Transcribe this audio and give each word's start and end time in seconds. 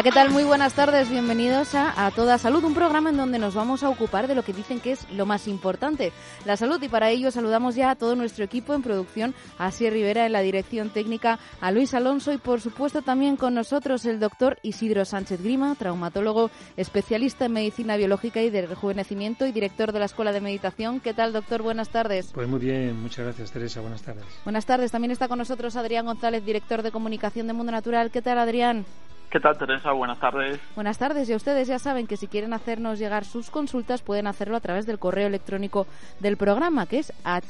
Hola, 0.00 0.10
¿qué 0.10 0.14
tal? 0.14 0.30
Muy 0.30 0.44
buenas 0.44 0.72
tardes, 0.72 1.10
bienvenidos 1.10 1.74
a, 1.74 2.06
a 2.06 2.10
Toda 2.10 2.38
Salud, 2.38 2.64
un 2.64 2.72
programa 2.72 3.10
en 3.10 3.18
donde 3.18 3.38
nos 3.38 3.54
vamos 3.54 3.82
a 3.82 3.90
ocupar 3.90 4.28
de 4.28 4.34
lo 4.34 4.42
que 4.42 4.54
dicen 4.54 4.80
que 4.80 4.92
es 4.92 5.06
lo 5.10 5.26
más 5.26 5.46
importante, 5.46 6.10
la 6.46 6.56
salud. 6.56 6.82
Y 6.82 6.88
para 6.88 7.10
ello 7.10 7.30
saludamos 7.30 7.74
ya 7.74 7.90
a 7.90 7.96
todo 7.96 8.16
nuestro 8.16 8.42
equipo 8.42 8.72
en 8.72 8.80
producción, 8.80 9.34
a 9.58 9.66
Asier 9.66 9.92
Rivera 9.92 10.24
en 10.24 10.32
la 10.32 10.40
dirección 10.40 10.88
técnica, 10.88 11.38
a 11.60 11.70
Luis 11.70 11.92
Alonso 11.92 12.32
y 12.32 12.38
por 12.38 12.62
supuesto 12.62 13.02
también 13.02 13.36
con 13.36 13.52
nosotros 13.52 14.06
el 14.06 14.20
doctor 14.20 14.58
Isidro 14.62 15.04
Sánchez 15.04 15.42
Grima, 15.42 15.74
traumatólogo, 15.74 16.50
especialista 16.78 17.44
en 17.44 17.52
medicina 17.52 17.98
biológica 17.98 18.40
y 18.40 18.48
de 18.48 18.68
rejuvenecimiento 18.68 19.44
y 19.44 19.52
director 19.52 19.92
de 19.92 19.98
la 19.98 20.06
Escuela 20.06 20.32
de 20.32 20.40
Meditación. 20.40 21.00
¿Qué 21.00 21.12
tal, 21.12 21.34
doctor? 21.34 21.60
Buenas 21.60 21.90
tardes. 21.90 22.30
Pues 22.32 22.48
muy 22.48 22.60
bien, 22.60 22.98
muchas 23.02 23.26
gracias, 23.26 23.52
Teresa. 23.52 23.82
Buenas 23.82 24.00
tardes. 24.00 24.24
Buenas 24.44 24.64
tardes. 24.64 24.92
También 24.92 25.10
está 25.10 25.28
con 25.28 25.36
nosotros 25.36 25.76
Adrián 25.76 26.06
González, 26.06 26.42
director 26.42 26.80
de 26.80 26.90
comunicación 26.90 27.46
de 27.46 27.52
Mundo 27.52 27.72
Natural. 27.72 28.10
¿Qué 28.10 28.22
tal, 28.22 28.38
Adrián? 28.38 28.86
¿Qué 29.30 29.38
tal, 29.38 29.56
Teresa? 29.56 29.92
Buenas 29.92 30.18
tardes. 30.18 30.60
Buenas 30.74 30.98
tardes. 30.98 31.30
Y 31.30 31.34
ustedes 31.34 31.68
ya 31.68 31.78
saben 31.78 32.08
que 32.08 32.16
si 32.16 32.26
quieren 32.26 32.52
hacernos 32.52 32.98
llegar 32.98 33.24
sus 33.24 33.50
consultas 33.50 34.02
pueden 34.02 34.26
hacerlo 34.26 34.56
a 34.56 34.60
través 34.60 34.86
del 34.86 34.98
correo 34.98 35.28
electrónico 35.28 35.86
del 36.18 36.36
programa, 36.36 36.86
que 36.86 36.98
es 36.98 37.12
a 37.22 37.40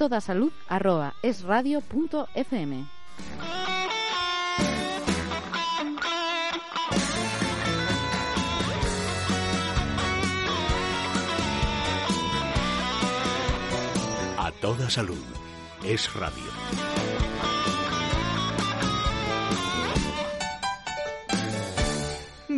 esradio.fm. 1.23 2.85
A 14.37 14.53
toda 14.61 14.91
salud, 14.91 15.25
es 15.83 16.13
radio. 16.13 17.00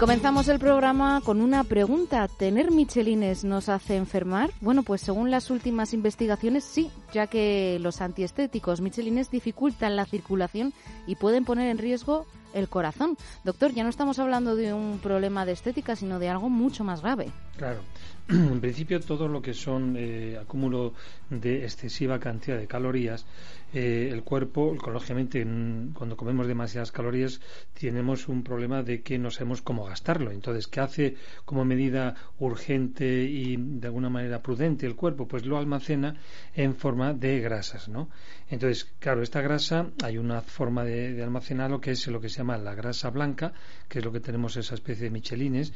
Comenzamos 0.00 0.48
el 0.48 0.58
programa 0.58 1.20
con 1.22 1.42
una 1.42 1.62
pregunta. 1.62 2.26
¿Tener 2.26 2.70
michelines 2.70 3.44
nos 3.44 3.68
hace 3.68 3.96
enfermar? 3.96 4.50
Bueno, 4.62 4.82
pues 4.82 5.02
según 5.02 5.30
las 5.30 5.50
últimas 5.50 5.92
investigaciones, 5.92 6.64
sí, 6.64 6.90
ya 7.12 7.26
que 7.26 7.78
los 7.82 8.00
antiestéticos 8.00 8.80
michelines 8.80 9.30
dificultan 9.30 9.96
la 9.96 10.06
circulación 10.06 10.72
y 11.06 11.16
pueden 11.16 11.44
poner 11.44 11.68
en 11.68 11.76
riesgo 11.76 12.24
el 12.52 12.68
corazón. 12.68 13.16
Doctor, 13.44 13.72
ya 13.72 13.82
no 13.82 13.90
estamos 13.90 14.18
hablando 14.18 14.56
de 14.56 14.72
un 14.72 14.98
problema 14.98 15.44
de 15.44 15.52
estética, 15.52 15.96
sino 15.96 16.18
de 16.18 16.28
algo 16.28 16.48
mucho 16.48 16.84
más 16.84 17.02
grave. 17.02 17.30
Claro. 17.56 17.80
En 18.30 18.60
principio, 18.60 19.00
todo 19.00 19.26
lo 19.26 19.42
que 19.42 19.54
son 19.54 19.96
eh, 19.98 20.38
acúmulo 20.40 20.94
de 21.30 21.64
excesiva 21.64 22.20
cantidad 22.20 22.56
de 22.58 22.66
calorías, 22.66 23.26
eh, 23.72 24.08
el 24.12 24.22
cuerpo, 24.22 24.76
lógicamente, 24.86 25.46
cuando 25.94 26.16
comemos 26.16 26.46
demasiadas 26.46 26.90
calorías, 26.90 27.40
tenemos 27.78 28.28
un 28.28 28.42
problema 28.42 28.82
de 28.82 29.02
que 29.02 29.18
no 29.18 29.30
sabemos 29.30 29.62
cómo 29.62 29.84
gastarlo. 29.84 30.32
Entonces, 30.32 30.66
¿qué 30.66 30.80
hace 30.80 31.16
como 31.44 31.64
medida 31.64 32.14
urgente 32.38 33.24
y 33.24 33.56
de 33.56 33.86
alguna 33.86 34.10
manera 34.10 34.42
prudente 34.42 34.86
el 34.86 34.96
cuerpo? 34.96 35.28
Pues 35.28 35.46
lo 35.46 35.58
almacena 35.58 36.16
en 36.54 36.74
forma 36.74 37.12
de 37.12 37.40
grasas, 37.40 37.88
¿no? 37.88 38.10
Entonces, 38.48 38.92
claro, 38.98 39.22
esta 39.22 39.40
grasa 39.40 39.90
hay 40.02 40.18
una 40.18 40.40
forma 40.40 40.84
de, 40.84 41.12
de 41.14 41.22
almacenarlo 41.22 41.80
que 41.80 41.92
es 41.92 42.06
lo 42.08 42.20
que 42.20 42.28
se 42.28 42.39
llama 42.40 42.58
la 42.58 42.74
grasa 42.74 43.10
blanca, 43.10 43.52
que 43.88 43.98
es 43.98 44.04
lo 44.04 44.12
que 44.12 44.20
tenemos 44.20 44.56
esa 44.56 44.74
especie 44.74 45.04
de 45.04 45.10
michelines, 45.10 45.72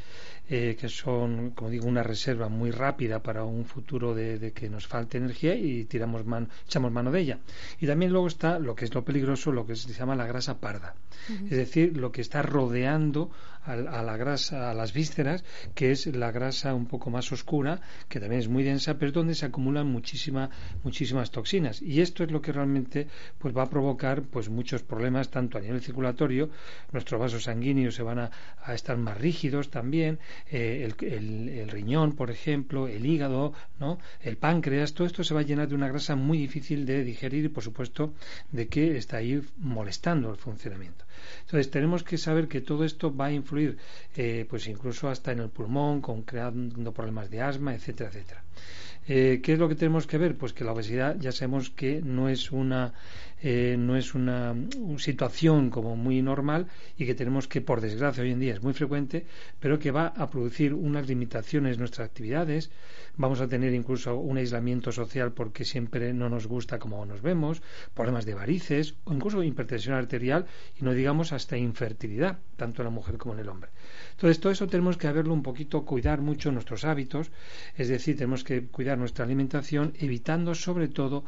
eh, 0.49 0.77
que 0.79 0.89
son, 0.89 1.51
como 1.51 1.71
digo, 1.71 1.87
una 1.87 2.03
reserva 2.03 2.49
muy 2.49 2.71
rápida 2.71 3.23
para 3.23 3.45
un 3.45 3.65
futuro 3.65 4.15
de, 4.15 4.39
de 4.39 4.53
que 4.53 4.69
nos 4.69 4.87
falte 4.87 5.19
energía 5.19 5.55
y 5.55 5.85
tiramos 5.85 6.25
mano, 6.25 6.49
echamos 6.67 6.93
mano 6.93 7.11
de 7.11 7.21
ella. 7.21 7.39
Y 7.81 7.87
también 7.87 8.13
luego 8.13 8.27
está 8.27 8.59
lo 8.59 8.75
que 8.75 8.85
es 8.85 8.95
lo 8.95 9.05
peligroso, 9.05 9.53
lo 9.53 9.67
que 9.67 9.77
se 9.77 9.93
llama 9.93 10.17
la 10.17 10.27
grasa 10.27 10.59
parda, 10.59 10.95
es 11.29 11.51
decir, 11.51 11.97
lo 11.97 12.13
que 12.13 12.21
está 12.21 12.43
rodeando 12.43 13.31
a, 13.65 13.73
a, 13.73 14.03
la 14.03 14.17
grasa, 14.17 14.71
a 14.71 14.75
las 14.75 14.93
vísceras, 14.93 15.45
que 15.75 15.91
es 15.91 16.07
la 16.07 16.31
grasa 16.31 16.75
un 16.75 16.87
poco 16.87 17.11
más 17.11 17.33
oscura, 17.33 17.81
que 18.09 18.21
también 18.21 18.41
es 18.41 18.49
muy 18.49 18.63
densa, 18.63 18.95
pero 18.95 19.09
es 19.09 19.15
donde 19.15 19.35
se 19.35 19.47
acumulan 19.47 19.87
muchísima, 19.87 20.51
muchísimas 20.83 21.31
toxinas. 21.31 21.81
Y 21.81 22.01
esto 22.01 22.25
es 22.25 22.31
lo 22.31 22.41
que 22.41 22.53
realmente 22.53 23.09
pues, 23.39 23.57
va 23.57 23.63
a 23.63 23.71
provocar 23.71 24.23
pues, 24.23 24.49
muchos 24.49 24.83
problemas, 24.83 25.31
tanto 25.31 25.59
a 25.59 25.61
nivel 25.61 25.81
circulatorio, 25.81 26.51
nuestros 26.93 27.21
vasos 27.21 27.45
sanguíneos 27.45 27.95
se 27.95 28.03
van 28.03 28.19
a, 28.19 28.31
estar 28.75 28.97
más 28.97 29.19
rígidos 29.19 29.71
también, 29.71 30.19
eh, 30.51 30.89
el, 31.01 31.69
riñón, 31.69 32.13
por 32.13 32.31
ejemplo, 32.31 32.89
el 32.89 33.05
hígado, 33.07 33.53
el 34.21 34.37
páncreas, 34.37 34.95
todo 34.95 35.07
esto 35.07 35.25
se 35.25 35.35
va 35.35 35.41
a 35.41 35.45
llenar 35.45 35.69
de 35.69 35.75
una 35.75 35.89
grasa 35.89 36.17
muy 36.17 36.39
difícil 36.39 36.87
de 36.87 37.05
digerir 37.05 37.45
y, 37.45 37.49
por 37.49 37.63
supuesto, 37.63 38.15
de 38.53 38.69
que 38.69 38.97
está 38.97 39.19
ahí 39.19 39.43
molestando 39.59 40.31
el 40.31 40.37
funcionamiento. 40.37 41.05
Entonces 41.41 41.71
tenemos 41.71 42.03
que 42.03 42.19
saber 42.19 42.49
que 42.49 42.61
todo 42.61 42.85
esto 42.85 43.15
va 43.15 43.27
a 43.27 43.33
influir, 43.33 43.79
eh, 44.17 44.47
pues 44.49 44.67
incluso 44.67 45.09
hasta 45.09 45.33
en 45.33 45.41
el 45.41 45.51
pulmón, 45.51 46.01
con 46.01 46.23
creando 46.23 46.93
problemas 46.93 47.31
de 47.31 47.41
asma, 47.41 47.75
etcétera, 47.75 48.11
etcétera. 48.11 48.43
Eh, 49.07 49.41
¿Qué 49.43 49.53
es 49.53 49.59
lo 49.59 49.69
que 49.69 49.75
tenemos 49.75 50.07
que 50.07 50.19
ver? 50.19 50.37
Pues 50.37 50.53
que 50.53 50.65
la 50.65 50.73
obesidad 50.73 51.17
ya 51.19 51.33
sabemos 51.33 51.71
que 51.71 52.01
no 52.03 52.29
es 52.29 52.53
una 52.53 52.95
eh, 53.47 53.77
no 53.79 53.95
es 53.95 54.15
una, 54.15 54.53
una, 54.53 54.99
situación 54.99 55.69
como 55.69 55.97
muy 55.97 56.23
normal 56.23 56.67
y 56.97 57.05
que 57.05 57.15
tenemos 57.15 57.47
que, 57.47 57.61
por 57.61 57.83
desgracia, 57.83 58.23
hoy 58.23 58.31
en 58.31 58.41
día 58.41 58.55
es 58.55 58.63
muy 58.63 58.73
frecuente, 58.73 59.27
pero 59.61 59.79
que 59.79 59.91
va 59.91 60.07
a 60.07 60.31
producir 60.31 60.73
unas 60.73 61.07
limitaciones 61.09 61.75
en 61.75 61.81
nuestras 61.81 62.09
actividades. 62.09 62.71
Vamos 63.19 63.43
a 63.43 63.47
tener 63.47 63.75
incluso 63.75 64.17
un 64.17 64.39
aislamiento 64.39 64.93
social 64.93 65.33
porque 65.33 65.67
siempre 65.67 66.15
no 66.15 66.31
nos 66.31 66.47
gusta 66.47 66.79
cómo 66.79 67.05
nos 67.05 67.21
vemos, 67.21 67.61
problemas 67.93 68.25
de 68.25 68.33
varices 68.33 68.95
o 69.05 69.13
incluso 69.13 69.43
hipertensión 69.43 69.95
arterial 69.95 70.47
y 70.81 70.85
no 70.85 70.95
digamos 70.95 71.33
hasta 71.33 71.59
infertilidad, 71.59 72.39
tanto 72.57 72.81
en 72.81 72.85
la 72.85 72.91
mujer 72.91 73.19
como 73.19 73.35
en 73.35 73.41
el 73.41 73.51
hombre. 73.51 73.69
Entonces, 74.13 74.41
todo 74.41 74.53
eso 74.53 74.69
tenemos 74.69 74.97
que 74.97 75.13
verlo 75.13 75.35
un 75.35 75.43
poquito, 75.43 75.85
cuidar 75.85 76.23
mucho 76.23 76.51
nuestros 76.51 76.87
hábitos, 76.87 77.31
es 77.77 77.89
decir, 77.89 78.17
tenemos 78.17 78.43
que 78.43 78.65
cuidar 78.69 78.94
nuestra 78.97 79.25
alimentación, 79.25 79.95
evitando 79.99 80.55
sobre 80.55 80.89
todo 80.89 81.25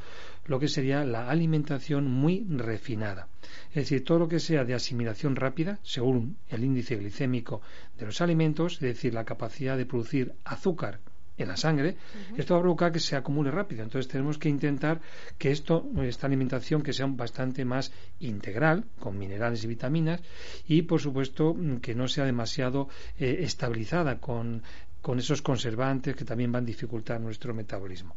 lo 0.47 0.59
que 0.59 0.69
sería 0.69 1.05
la 1.05 1.29
alimentación 1.29 2.11
muy 2.11 2.44
refinada. 2.49 3.29
Es 3.70 3.85
decir, 3.85 4.05
todo 4.05 4.20
lo 4.20 4.29
que 4.29 4.40
sea 4.40 4.64
de 4.64 4.75
asimilación 4.75 5.37
rápida, 5.37 5.79
según 5.82 6.37
el 6.49 6.64
índice 6.64 6.96
glicémico 6.96 7.61
de 7.99 8.06
los 8.06 8.20
alimentos, 8.20 8.75
es 8.75 8.81
decir, 8.81 9.14
la 9.14 9.25
capacidad 9.25 9.76
de 9.76 9.87
producir 9.87 10.32
azúcar 10.44 11.00
en 11.38 11.49
la 11.49 11.56
sangre, 11.56 11.90
uh 11.90 12.35
-huh. 12.35 12.40
esto 12.40 12.55
va 12.55 12.61
a 12.61 12.62
provocar 12.62 12.93
que 12.93 13.00
se 13.00 13.14
acumule 13.17 13.50
rápido. 13.50 13.82
Entonces 13.82 14.11
tenemos 14.11 14.38
que 14.38 14.49
intentar 14.49 15.00
que 15.38 15.50
esto, 15.50 15.85
esta 16.02 16.26
alimentación 16.26 16.82
que 16.82 16.93
sea 16.93 17.06
bastante 17.06 17.64
más 17.64 17.93
integral, 18.20 18.85
con 18.99 19.19
minerales 19.19 19.62
y 19.64 19.67
vitaminas, 19.67 20.23
y 20.67 20.82
por 20.82 21.00
supuesto 21.00 21.55
que 21.82 21.94
no 21.94 22.08
sea 22.08 22.25
demasiado 22.25 22.88
eh, 23.19 23.38
estabilizada 23.40 24.19
con 24.19 24.62
con 25.06 25.20
esos 25.20 25.41
conservantes 25.41 26.17
que 26.17 26.25
también 26.25 26.50
van 26.50 26.64
a 26.64 26.67
dificultar 26.67 27.20
nuestro 27.20 27.55
metabolismo. 27.55 28.17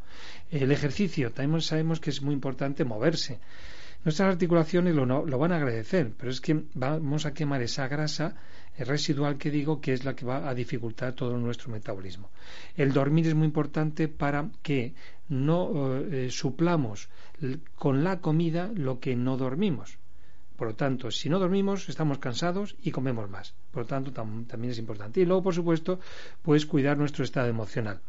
El 0.49 0.71
ejercicio, 0.71 1.31
también 1.31 1.61
sabemos 1.61 1.99
que 1.99 2.09
es 2.09 2.23
muy 2.23 2.33
importante 2.33 2.83
moverse. 2.83 3.37
Nuestras 4.03 4.31
articulaciones 4.33 4.95
lo, 4.95 5.05
lo 5.05 5.37
van 5.37 5.51
a 5.51 5.57
agradecer, 5.57 6.11
pero 6.17 6.31
es 6.31 6.41
que 6.41 6.63
vamos 6.73 7.27
a 7.27 7.33
quemar 7.35 7.61
esa 7.61 7.87
grasa 7.87 8.35
residual 8.79 9.37
que 9.37 9.51
digo 9.51 9.79
que 9.79 9.93
es 9.93 10.03
la 10.03 10.15
que 10.15 10.25
va 10.25 10.49
a 10.49 10.55
dificultar 10.55 11.13
todo 11.13 11.37
nuestro 11.37 11.69
metabolismo. 11.69 12.31
El 12.75 12.91
dormir 12.91 13.27
es 13.27 13.35
muy 13.35 13.45
importante 13.45 14.07
para 14.07 14.49
que 14.63 14.95
no 15.27 15.95
eh, 15.95 16.31
suplamos 16.31 17.07
con 17.75 18.03
la 18.03 18.19
comida 18.19 18.71
lo 18.73 18.99
que 18.99 19.15
no 19.15 19.37
dormimos. 19.37 19.99
Por 20.57 20.69
lo 20.69 20.75
tanto, 20.75 21.11
si 21.11 21.29
no 21.29 21.37
dormimos, 21.37 21.87
estamos 21.87 22.17
cansados 22.17 22.75
y 22.81 22.89
comemos 22.89 23.29
más. 23.29 23.53
Por 23.71 23.83
lo 23.83 23.87
tanto, 23.87 24.11
también 24.11 24.71
es 24.71 24.79
importante. 24.79 25.21
Y 25.21 25.25
luego, 25.25 25.43
por 25.43 25.53
supuesto, 25.53 25.99
pues 26.41 26.65
cuidar 26.65 26.97
nuestro 26.97 27.23
estado 27.23 27.47
emocional. 27.47 27.99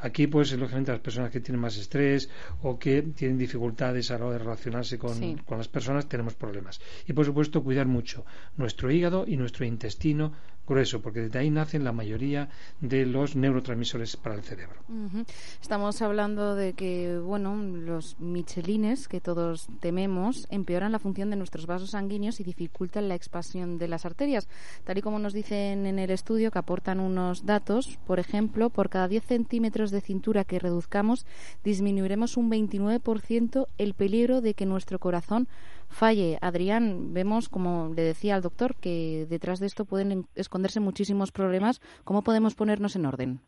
Aquí, 0.00 0.26
pues, 0.26 0.52
lógicamente, 0.52 0.92
las 0.92 1.00
personas 1.00 1.30
que 1.30 1.40
tienen 1.40 1.60
más 1.60 1.76
estrés 1.76 2.28
o 2.62 2.78
que 2.78 3.02
tienen 3.02 3.38
dificultades 3.38 4.10
a 4.10 4.18
la 4.18 4.26
hora 4.26 4.38
de 4.38 4.44
relacionarse 4.44 4.98
con, 4.98 5.36
con 5.38 5.58
las 5.58 5.68
personas, 5.68 6.08
tenemos 6.08 6.34
problemas. 6.34 6.80
Y, 7.06 7.12
por 7.12 7.26
supuesto, 7.26 7.62
cuidar 7.62 7.86
mucho 7.86 8.24
nuestro 8.56 8.90
hígado 8.90 9.24
y 9.26 9.36
nuestro 9.36 9.64
intestino 9.64 10.32
grueso, 10.66 11.00
porque 11.00 11.20
desde 11.20 11.38
ahí 11.38 11.50
nacen 11.50 11.84
la 11.84 11.92
mayoría 11.92 12.48
de 12.80 13.04
los 13.04 13.34
neurotransmisores 13.36 14.16
para 14.16 14.36
el 14.36 14.42
cerebro. 14.42 14.76
Estamos 15.60 16.00
hablando 16.02 16.54
de 16.54 16.74
que, 16.74 17.18
bueno, 17.18 17.56
los 17.56 18.18
michelines 18.20 19.08
que 19.08 19.20
todos 19.20 19.68
tememos 19.80 20.46
empeoran 20.50 20.92
la 20.92 20.98
función 20.98 21.30
de 21.30 21.36
nuestros 21.36 21.66
vasos 21.66 21.90
sanguíneos 21.90 22.40
y 22.40 22.44
dificultan 22.44 23.08
la 23.08 23.14
expansión 23.14 23.78
de 23.78 23.88
las 23.88 24.06
arterias. 24.06 24.48
Tal 24.84 24.98
y 24.98 25.01
como 25.02 25.18
nos 25.18 25.34
dicen 25.34 25.86
en 25.86 25.98
el 25.98 26.10
estudio, 26.10 26.50
que 26.50 26.58
aportan 26.58 27.00
unos 27.00 27.44
datos, 27.44 27.98
por 28.06 28.18
ejemplo, 28.18 28.70
por 28.70 28.88
cada 28.88 29.08
10 29.08 29.24
centímetros 29.24 29.90
de 29.90 30.00
cintura 30.00 30.44
que 30.44 30.58
reduzcamos, 30.58 31.26
disminuiremos 31.64 32.36
un 32.36 32.50
29% 32.50 33.66
el 33.76 33.94
peligro 33.94 34.40
de 34.40 34.54
que 34.54 34.64
nuestro 34.64 34.98
corazón 34.98 35.48
falle. 35.88 36.38
Adrián, 36.40 37.12
vemos, 37.12 37.48
como 37.48 37.92
le 37.94 38.02
decía 38.02 38.34
al 38.34 38.42
doctor, 38.42 38.74
que 38.76 39.26
detrás 39.28 39.60
de 39.60 39.66
esto 39.66 39.84
pueden 39.84 40.26
esconderse 40.34 40.80
muchísimos 40.80 41.32
problemas. 41.32 41.80
¿Cómo 42.04 42.22
podemos 42.22 42.54
ponernos 42.54 42.96
en 42.96 43.06
orden? 43.06 43.40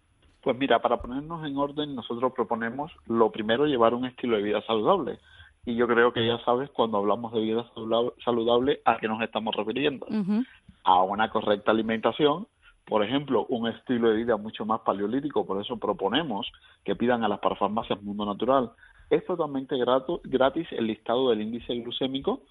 Pues 0.43 0.59
mira, 0.59 0.83
para 0.83 0.99
ponernos 0.99 1.47
en 1.47 1.56
orden, 1.56 1.95
nosotros 1.95 2.33
proponemos 2.35 2.93
lo 3.06 3.31
primero 3.31 3.65
llevar 3.65 3.95
un 3.95 4.05
estilo 4.05 4.37
de 4.37 4.43
vida 4.43 4.61
saludable. 4.67 5.19
Y 5.67 5.77
yo 5.77 5.87
creo 5.89 6.12
que 6.12 6.27
ya 6.27 6.39
sabes, 6.45 6.69
cuando 6.71 6.99
hablamos 6.99 7.33
de 7.33 7.41
vida 7.41 7.65
saludable, 8.23 8.81
¿a 8.85 8.99
qué 8.99 9.09
nos 9.09 9.23
estamos 9.23 9.56
refiriendo? 9.56 10.06
A 10.85 11.03
una 11.03 11.31
correcta 11.31 11.71
alimentación, 11.71 12.47
por 12.85 13.03
ejemplo, 13.03 13.47
un 13.49 13.69
estilo 13.69 14.11
de 14.11 14.17
vida 14.17 14.37
mucho 14.37 14.67
más 14.67 14.81
paleolítico, 14.81 15.47
por 15.47 15.61
eso 15.61 15.79
proponemos 15.79 16.51
que 16.85 16.95
pidan 16.95 17.25
a 17.25 17.29
las 17.29 17.41
parafarmacias 17.41 18.03
Mundo 18.03 18.27
Natural 18.27 18.71
es 19.11 19.25
totalmente 19.27 19.77
gratis 19.77 20.69
el 20.73 20.87
listado 20.87 21.31
del 21.31 21.43
índice 21.43 21.75
glucémico, 21.75 22.43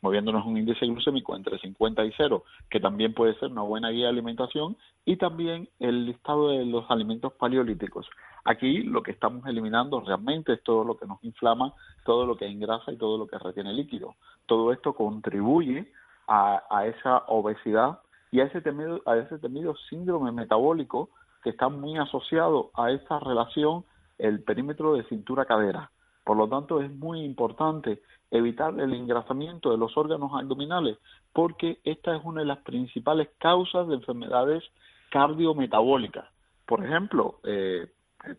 moviéndonos 0.00 0.44
un 0.46 0.58
índice 0.58 0.86
glucémico 0.86 1.36
entre 1.36 1.58
50 1.58 2.04
y 2.04 2.12
0, 2.16 2.44
que 2.70 2.80
también 2.80 3.14
puede 3.14 3.38
ser 3.38 3.50
una 3.50 3.62
buena 3.62 3.90
guía 3.90 4.04
de 4.04 4.10
alimentación, 4.10 4.76
y 5.04 5.16
también 5.16 5.68
el 5.78 6.06
listado 6.06 6.48
de 6.50 6.64
los 6.64 6.90
alimentos 6.90 7.32
paleolíticos. 7.34 8.08
Aquí 8.44 8.82
lo 8.82 9.02
que 9.02 9.12
estamos 9.12 9.46
eliminando 9.46 10.00
realmente 10.00 10.54
es 10.54 10.62
todo 10.62 10.84
lo 10.84 10.96
que 10.96 11.06
nos 11.06 11.22
inflama, 11.22 11.72
todo 12.04 12.26
lo 12.26 12.36
que 12.36 12.46
engrasa 12.46 12.92
y 12.92 12.96
todo 12.96 13.16
lo 13.16 13.26
que 13.26 13.38
retiene 13.38 13.72
líquido. 13.72 14.16
Todo 14.46 14.72
esto 14.72 14.94
contribuye 14.94 15.92
a, 16.32 16.62
a 16.70 16.86
esa 16.86 17.24
obesidad 17.26 17.98
y 18.30 18.40
a 18.40 18.44
ese, 18.44 18.62
temido, 18.62 19.02
a 19.04 19.18
ese 19.18 19.38
temido 19.38 19.74
síndrome 19.90 20.32
metabólico 20.32 21.10
que 21.42 21.50
está 21.50 21.68
muy 21.68 21.98
asociado 21.98 22.70
a 22.74 22.90
esa 22.90 23.20
relación 23.20 23.84
el 24.18 24.42
perímetro 24.42 24.94
de 24.94 25.04
cintura-cadera. 25.04 25.90
Por 26.24 26.38
lo 26.38 26.48
tanto, 26.48 26.80
es 26.80 26.90
muy 26.90 27.20
importante 27.22 28.00
evitar 28.30 28.80
el 28.80 28.94
engrasamiento 28.94 29.70
de 29.70 29.76
los 29.76 29.94
órganos 29.98 30.30
abdominales 30.32 30.96
porque 31.34 31.80
esta 31.84 32.16
es 32.16 32.22
una 32.24 32.40
de 32.40 32.46
las 32.46 32.58
principales 32.60 33.28
causas 33.38 33.86
de 33.88 33.96
enfermedades 33.96 34.64
cardiometabólicas. 35.10 36.24
Por 36.64 36.82
ejemplo, 36.82 37.40
eh, 37.44 37.88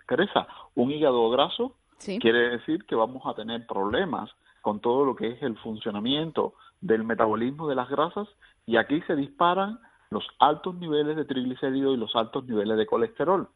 Teresa, 0.08 0.48
un 0.74 0.90
hígado 0.90 1.30
graso 1.30 1.76
quiere 2.00 2.58
decir 2.58 2.86
que 2.86 2.96
vamos 2.96 3.22
a 3.28 3.36
tener 3.36 3.68
problemas 3.68 4.32
con 4.64 4.80
todo 4.80 5.06
lo 5.06 5.16
que 5.16 5.28
es 5.28 5.44
el 5.44 5.58
funcionamiento 5.58 6.54
del 6.84 7.06
metabolismo 7.06 7.68
de 7.68 7.76
las 7.76 7.90
grasas 7.90 8.28
y 8.66 8.78
aquí 8.78 9.02
se 9.08 9.16
disparan 9.16 9.80
los 10.12 10.28
altos 10.40 10.76
niveles 10.76 11.16
de 11.16 11.26
triglicéridos 11.26 11.96
y 11.96 12.00
los 12.00 12.16
altos 12.16 12.46
niveles 12.46 12.78
de 12.78 12.86
colesterol. 12.86 13.48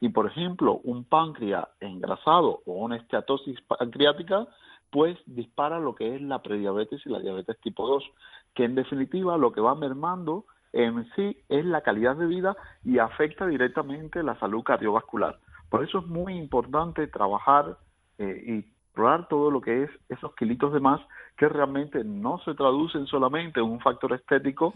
Y, 0.00 0.10
por 0.10 0.26
ejemplo, 0.26 0.80
un 0.84 1.04
páncreas 1.04 1.66
engrasado 1.80 2.60
o 2.66 2.74
una 2.74 2.96
esteatosis 2.96 3.60
pancreática, 3.62 4.46
pues 4.90 5.16
dispara 5.26 5.80
lo 5.80 5.94
que 5.94 6.14
es 6.14 6.22
la 6.22 6.42
prediabetes 6.42 7.00
y 7.06 7.08
la 7.08 7.20
diabetes 7.20 7.58
tipo 7.60 7.86
2, 7.86 8.04
que 8.54 8.64
en 8.64 8.74
definitiva 8.74 9.38
lo 9.38 9.50
que 9.52 9.62
va 9.62 9.74
mermando 9.74 10.44
en 10.72 11.08
sí 11.16 11.38
es 11.48 11.64
la 11.64 11.80
calidad 11.80 12.16
de 12.16 12.26
vida 12.26 12.56
y 12.84 12.98
afecta 12.98 13.46
directamente 13.46 14.22
la 14.22 14.38
salud 14.38 14.62
cardiovascular. 14.62 15.38
Por 15.70 15.82
eso 15.82 16.00
es 16.00 16.06
muy 16.06 16.34
importante 16.34 17.06
trabajar 17.06 17.78
eh, 18.18 18.44
y 18.46 18.73
probar 18.94 19.28
todo 19.28 19.50
lo 19.50 19.60
que 19.60 19.84
es 19.84 19.90
esos 20.08 20.34
kilitos 20.34 20.72
de 20.72 20.80
más 20.80 21.00
que 21.36 21.48
realmente 21.48 22.04
no 22.04 22.38
se 22.44 22.54
traducen 22.54 23.06
solamente 23.06 23.60
en 23.60 23.66
un 23.66 23.80
factor 23.80 24.12
estético, 24.12 24.72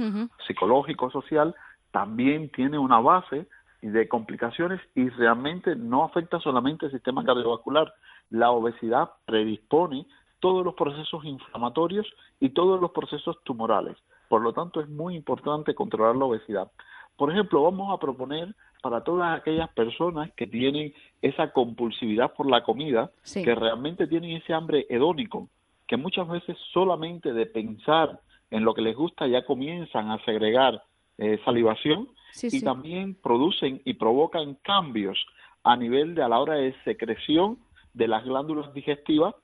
psicológico, 0.47 1.11
social, 1.11 1.55
también 1.93 2.51
tiene 2.51 2.79
una 2.79 2.99
base 2.99 3.47
de 3.81 4.09
complicaciones 4.09 4.81
y 4.95 5.09
realmente 5.11 5.77
no 5.77 6.05
afecta 6.05 6.41
solamente 6.41 6.87
el 6.87 6.93
sistema 6.93 7.25
cardiovascular. 7.25 7.93
La 8.31 8.51
obesidad 8.51 9.11
predispone 9.25 10.07
todos 10.41 10.65
los 10.65 10.75
procesos 10.75 11.25
inflamatorios 11.25 12.07
y 12.41 12.51
todos 12.51 12.81
los 12.81 12.91
procesos 12.91 13.37
tumorales. 13.45 13.97
Por 14.29 14.43
lo 14.43 14.53
tanto, 14.53 14.81
es 14.81 14.89
muy 14.89 15.15
importante 15.15 15.75
controlar 15.75 16.17
la 16.17 16.27
obesidad. 16.27 16.71
Por 17.17 17.33
ejemplo, 17.33 17.63
vamos 17.63 17.93
a 17.93 17.99
proponer 17.99 18.55
para 18.83 19.03
todas 19.03 19.39
aquellas 19.39 19.69
personas 19.71 20.31
que 20.37 20.47
tienen 20.47 20.93
esa 21.23 21.53
compulsividad 21.53 22.33
por 22.35 22.49
la 22.49 22.63
comida, 22.63 23.11
que 23.33 23.55
realmente 23.55 24.07
tienen 24.07 24.37
ese 24.37 24.55
hambre 24.55 24.87
hedónico, 24.89 25.49
que 25.87 25.97
muchas 25.97 26.29
veces 26.29 26.57
solamente 26.73 27.33
de 27.33 27.47
pensar 27.47 28.21
en 28.51 28.65
lo 28.65 28.75
que 28.75 28.83
les 28.83 28.97
gusta 28.97 29.27
ya 29.27 29.45
comienzan 29.45 30.11
a 30.11 30.25
segregar 30.25 30.83
eh, 31.19 31.41
salivación, 31.45 32.09
y 32.43 32.61
también 32.61 33.15
producen 33.15 33.81
y 33.85 33.95
provocan 33.95 34.55
cambios 34.63 35.19
a 35.65 35.77
nivel 35.77 36.15
de 36.15 36.23
a 36.23 36.29
la 36.29 36.39
hora 36.39 36.55
de 36.55 36.75
secreción 36.85 37.59
de 37.95 38.07
las 38.07 38.25
glándulas 38.25 38.73
digestivas 38.75 39.35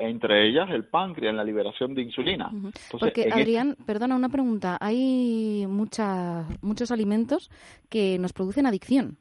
entre 0.00 0.48
ellas 0.48 0.70
el 0.70 0.84
páncreas 0.84 1.30
en 1.30 1.36
la 1.36 1.44
liberación 1.44 1.94
de 1.94 2.02
insulina. 2.02 2.50
Porque, 2.90 3.22
este 3.22 3.32
Adrián, 3.32 3.76
perdona 3.86 4.16
una 4.16 4.30
pregunta, 4.30 4.78
hay 4.80 5.66
mucha, 5.68 6.46
muchos 6.62 6.90
alimentos 6.90 7.50
que 7.88 8.18
nos 8.18 8.32
producen 8.32 8.66
adicción. 8.66 9.18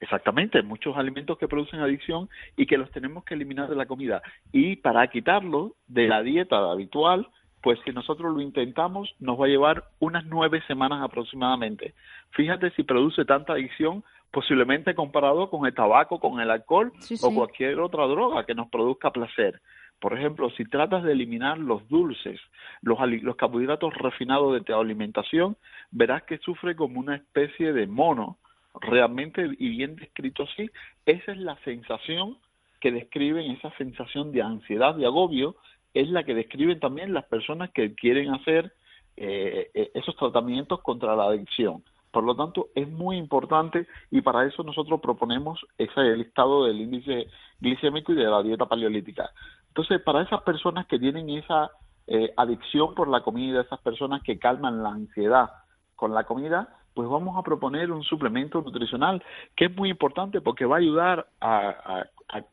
Exactamente, 0.00 0.62
muchos 0.62 0.96
alimentos 0.96 1.38
que 1.38 1.48
producen 1.48 1.80
adicción 1.80 2.28
y 2.56 2.66
que 2.66 2.76
los 2.76 2.90
tenemos 2.90 3.24
que 3.24 3.34
eliminar 3.34 3.68
de 3.68 3.76
la 3.76 3.86
comida. 3.86 4.20
Y 4.50 4.76
para 4.76 5.06
quitarlo 5.08 5.76
de 5.86 6.08
la 6.08 6.22
dieta 6.22 6.56
habitual, 6.70 7.28
pues 7.62 7.78
si 7.84 7.92
nosotros 7.92 8.34
lo 8.34 8.40
intentamos, 8.40 9.14
nos 9.20 9.40
va 9.40 9.46
a 9.46 9.48
llevar 9.48 9.84
unas 10.00 10.26
nueve 10.26 10.60
semanas 10.66 11.00
aproximadamente. 11.02 11.94
Fíjate 12.32 12.70
si 12.72 12.82
produce 12.82 13.24
tanta 13.24 13.52
adicción, 13.52 14.02
posiblemente 14.32 14.94
comparado 14.94 15.48
con 15.48 15.66
el 15.66 15.74
tabaco, 15.74 16.18
con 16.18 16.40
el 16.40 16.50
alcohol 16.50 16.92
o 17.22 17.34
cualquier 17.34 17.78
otra 17.78 18.06
droga 18.06 18.44
que 18.44 18.54
nos 18.54 18.68
produzca 18.68 19.12
placer. 19.12 19.60
Por 20.02 20.18
ejemplo, 20.18 20.50
si 20.56 20.64
tratas 20.64 21.04
de 21.04 21.12
eliminar 21.12 21.58
los 21.58 21.88
dulces, 21.88 22.40
los, 22.80 22.98
los 23.22 23.36
carbohidratos 23.36 23.94
refinados 23.94 24.52
de 24.52 24.60
tu 24.62 24.74
alimentación, 24.74 25.56
verás 25.92 26.24
que 26.24 26.38
sufre 26.38 26.74
como 26.74 26.98
una 26.98 27.14
especie 27.14 27.72
de 27.72 27.86
mono. 27.86 28.36
Realmente, 28.80 29.48
y 29.60 29.68
bien 29.68 29.94
descrito 29.94 30.42
así, 30.42 30.68
esa 31.06 31.30
es 31.30 31.38
la 31.38 31.56
sensación 31.62 32.36
que 32.80 32.90
describen, 32.90 33.52
esa 33.52 33.70
sensación 33.76 34.32
de 34.32 34.42
ansiedad, 34.42 34.96
de 34.96 35.06
agobio, 35.06 35.54
es 35.94 36.08
la 36.08 36.24
que 36.24 36.34
describen 36.34 36.80
también 36.80 37.14
las 37.14 37.26
personas 37.26 37.70
que 37.70 37.94
quieren 37.94 38.34
hacer 38.34 38.72
eh, 39.16 39.70
eh, 39.72 39.92
esos 39.94 40.16
tratamientos 40.16 40.80
contra 40.80 41.14
la 41.14 41.26
adicción. 41.26 41.84
Por 42.10 42.24
lo 42.24 42.34
tanto, 42.34 42.70
es 42.74 42.88
muy 42.88 43.18
importante 43.18 43.86
y 44.10 44.20
para 44.20 44.46
eso 44.46 44.64
nosotros 44.64 45.00
proponemos 45.00 45.64
ese 45.78 46.16
listado 46.16 46.66
del 46.66 46.80
índice 46.80 47.28
glicémico 47.60 48.12
y 48.12 48.16
de 48.16 48.24
la 48.24 48.42
dieta 48.42 48.66
paleolítica. 48.66 49.30
Entonces, 49.72 50.00
para 50.02 50.22
esas 50.22 50.42
personas 50.42 50.86
que 50.86 50.98
tienen 50.98 51.30
esa 51.30 51.70
eh, 52.06 52.32
adicción 52.36 52.94
por 52.94 53.08
la 53.08 53.22
comida, 53.22 53.62
esas 53.62 53.80
personas 53.80 54.22
que 54.22 54.38
calman 54.38 54.82
la 54.82 54.90
ansiedad 54.90 55.50
con 55.96 56.14
la 56.14 56.24
comida, 56.24 56.76
pues 56.94 57.08
vamos 57.08 57.38
a 57.38 57.42
proponer 57.42 57.90
un 57.90 58.02
suplemento 58.02 58.60
nutricional 58.60 59.22
que 59.56 59.66
es 59.66 59.76
muy 59.76 59.88
importante 59.88 60.40
porque 60.40 60.66
va 60.66 60.76
a 60.76 60.80
ayudar 60.80 61.26
a 61.40 62.04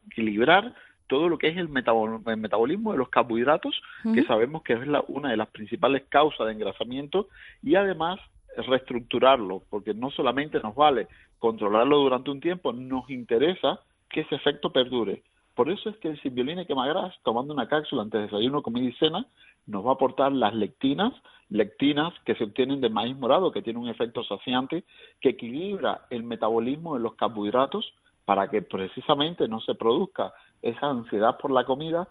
equilibrar 0.07 0.73
todo 1.09 1.27
lo 1.27 1.37
que 1.39 1.47
es 1.47 1.57
el, 1.57 1.67
metabolismo 1.69 2.91
de 2.91 2.99
los 2.99 3.09
carbohidratos, 3.09 3.81
que 4.13 4.23
sabemos 4.25 4.61
que 4.61 4.73
es 4.73 4.79
una 5.07 5.31
de 5.31 5.37
las 5.37 5.49
principales 5.49 6.03
causas 6.07 6.45
de 6.45 6.53
engrasamiento, 6.53 7.27
y 7.63 7.75
además 7.75 8.19
reestructurarlo, 8.55 9.63
porque 9.71 9.95
no 9.95 10.11
solamente 10.11 10.59
nos 10.59 10.75
vale 10.75 11.07
controlarlo 11.39 11.97
durante 11.97 12.29
un 12.29 12.39
tiempo, 12.39 12.71
nos 12.73 13.09
interesa 13.09 13.79
que 14.07 14.21
ese 14.21 14.35
efecto 14.35 14.71
perdure. 14.71 15.23
Por 15.59 15.69
eso 15.69 15.89
es 15.89 15.97
que 15.97 16.07
el 16.07 16.21
Simbioline 16.21 16.65
Quemagras, 16.65 17.13
tomando 17.21 17.53
una 17.53 17.67
cápsula 17.67 18.03
antes 18.03 18.17
de 18.17 18.27
desayuno, 18.27 18.61
comida 18.61 18.87
y 18.87 18.93
cena, 18.93 19.25
nos 19.67 19.85
va 19.85 19.89
a 19.89 19.93
aportar 19.95 20.31
las 20.31 20.55
lectinas, 20.55 21.11
lectinas 21.49 22.13
que 22.23 22.33
se 22.35 22.45
obtienen 22.45 22.79
de 22.79 22.87
maíz 22.87 23.17
morado, 23.17 23.51
que 23.51 23.61
tiene 23.61 23.77
un 23.77 23.89
efecto 23.89 24.23
saciante, 24.23 24.85
que 25.19 25.31
equilibra 25.31 26.05
el 26.11 26.23
metabolismo 26.23 26.93
de 26.93 27.01
los 27.01 27.15
carbohidratos, 27.15 27.93
para 28.23 28.49
que 28.49 28.61
precisamente 28.61 29.49
no 29.49 29.59
se 29.59 29.75
produzca 29.75 30.31
esa 30.61 30.91
ansiedad 30.91 31.37
por 31.37 31.51
la 31.51 31.65
comida 31.65 32.07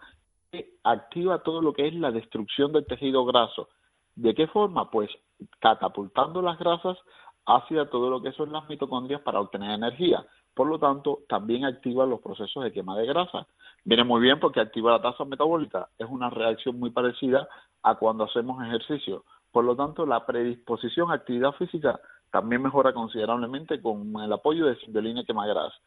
que 0.51 0.75
activa 0.83 1.41
todo 1.41 1.63
lo 1.63 1.73
que 1.73 1.87
es 1.87 1.95
la 1.95 2.11
destrucción 2.11 2.71
del 2.71 2.85
tejido 2.85 3.25
graso. 3.25 3.69
¿De 4.15 4.35
qué 4.35 4.45
forma? 4.45 4.91
Pues 4.91 5.09
catapultando 5.57 6.43
las 6.43 6.59
grasas 6.59 6.99
hacia 7.47 7.89
todo 7.89 8.11
lo 8.11 8.21
que 8.21 8.31
son 8.33 8.51
las 8.51 8.69
mitocondrias 8.69 9.21
para 9.21 9.39
obtener 9.39 9.71
energía. 9.71 10.23
Por 10.59 10.67
lo 10.67 10.77
tanto, 10.77 11.19
también 11.29 11.63
activa 11.63 12.05
los 12.05 12.19
procesos 12.19 12.61
de 12.61 12.73
quema 12.73 12.97
de 12.97 13.05
grasa. 13.05 13.47
Viene 13.85 14.03
muy 14.03 14.19
bien 14.19 14.41
porque 14.41 14.59
activa 14.59 14.91
la 14.91 15.01
tasa 15.01 15.23
metabólica. 15.23 15.87
Es 15.97 16.05
una 16.09 16.29
reacción 16.29 16.77
muy 16.77 16.89
parecida 16.89 17.47
a 17.81 17.95
cuando 17.95 18.25
hacemos 18.25 18.61
ejercicio. 18.61 19.23
Por 19.53 19.63
lo 19.63 19.77
tanto, 19.77 20.05
la 20.05 20.25
predisposición 20.25 21.11
a 21.11 21.13
actividad 21.13 21.53
física 21.53 21.97
también 22.29 22.61
mejora 22.61 22.91
considerablemente 22.91 23.81
con 23.81 24.13
el 24.21 24.33
apoyo 24.33 24.65
de 24.65 24.75
sindolina 24.81 25.23
quema 25.23 25.47
grasa. 25.47 25.77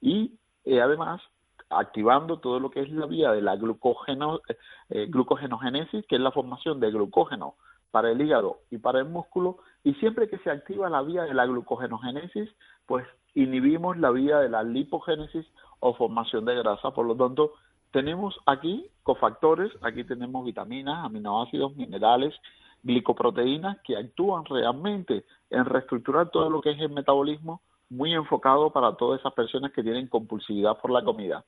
Y 0.00 0.32
eh, 0.64 0.80
además, 0.80 1.20
activando 1.68 2.38
todo 2.38 2.58
lo 2.58 2.70
que 2.70 2.80
es 2.80 2.90
la 2.90 3.04
vía 3.04 3.32
de 3.32 3.42
la 3.42 3.56
glucógeno, 3.56 4.40
eh, 4.88 5.08
glucogenogénesis, 5.10 6.06
que 6.06 6.16
es 6.16 6.22
la 6.22 6.32
formación 6.32 6.80
de 6.80 6.90
glucógeno 6.90 7.56
para 7.90 8.10
el 8.10 8.18
hígado 8.18 8.60
y 8.70 8.78
para 8.78 9.00
el 9.00 9.10
músculo, 9.10 9.58
y 9.84 9.92
siempre 9.96 10.30
que 10.30 10.38
se 10.38 10.50
activa 10.50 10.88
la 10.88 11.02
vía 11.02 11.24
de 11.24 11.34
la 11.34 11.44
glucogenogénesis, 11.44 12.48
pues 12.86 13.06
inhibimos 13.34 13.96
la 13.98 14.10
vía 14.10 14.38
de 14.38 14.48
la 14.48 14.62
lipogénesis 14.62 15.46
o 15.80 15.94
formación 15.94 16.44
de 16.44 16.54
grasa. 16.56 16.90
Por 16.92 17.06
lo 17.06 17.16
tanto, 17.16 17.52
tenemos 17.90 18.38
aquí 18.46 18.86
cofactores, 19.02 19.72
aquí 19.82 20.04
tenemos 20.04 20.44
vitaminas, 20.44 21.04
aminoácidos, 21.04 21.76
minerales, 21.76 22.34
glicoproteínas 22.82 23.78
que 23.84 23.96
actúan 23.96 24.44
realmente 24.44 25.24
en 25.50 25.64
reestructurar 25.64 26.30
todo 26.30 26.50
lo 26.50 26.60
que 26.60 26.70
es 26.70 26.80
el 26.80 26.90
metabolismo, 26.90 27.60
muy 27.90 28.14
enfocado 28.14 28.70
para 28.70 28.96
todas 28.96 29.20
esas 29.20 29.34
personas 29.34 29.72
que 29.72 29.82
tienen 29.82 30.08
compulsividad 30.08 30.78
por 30.80 30.90
la 30.90 31.04
comida. 31.04 31.44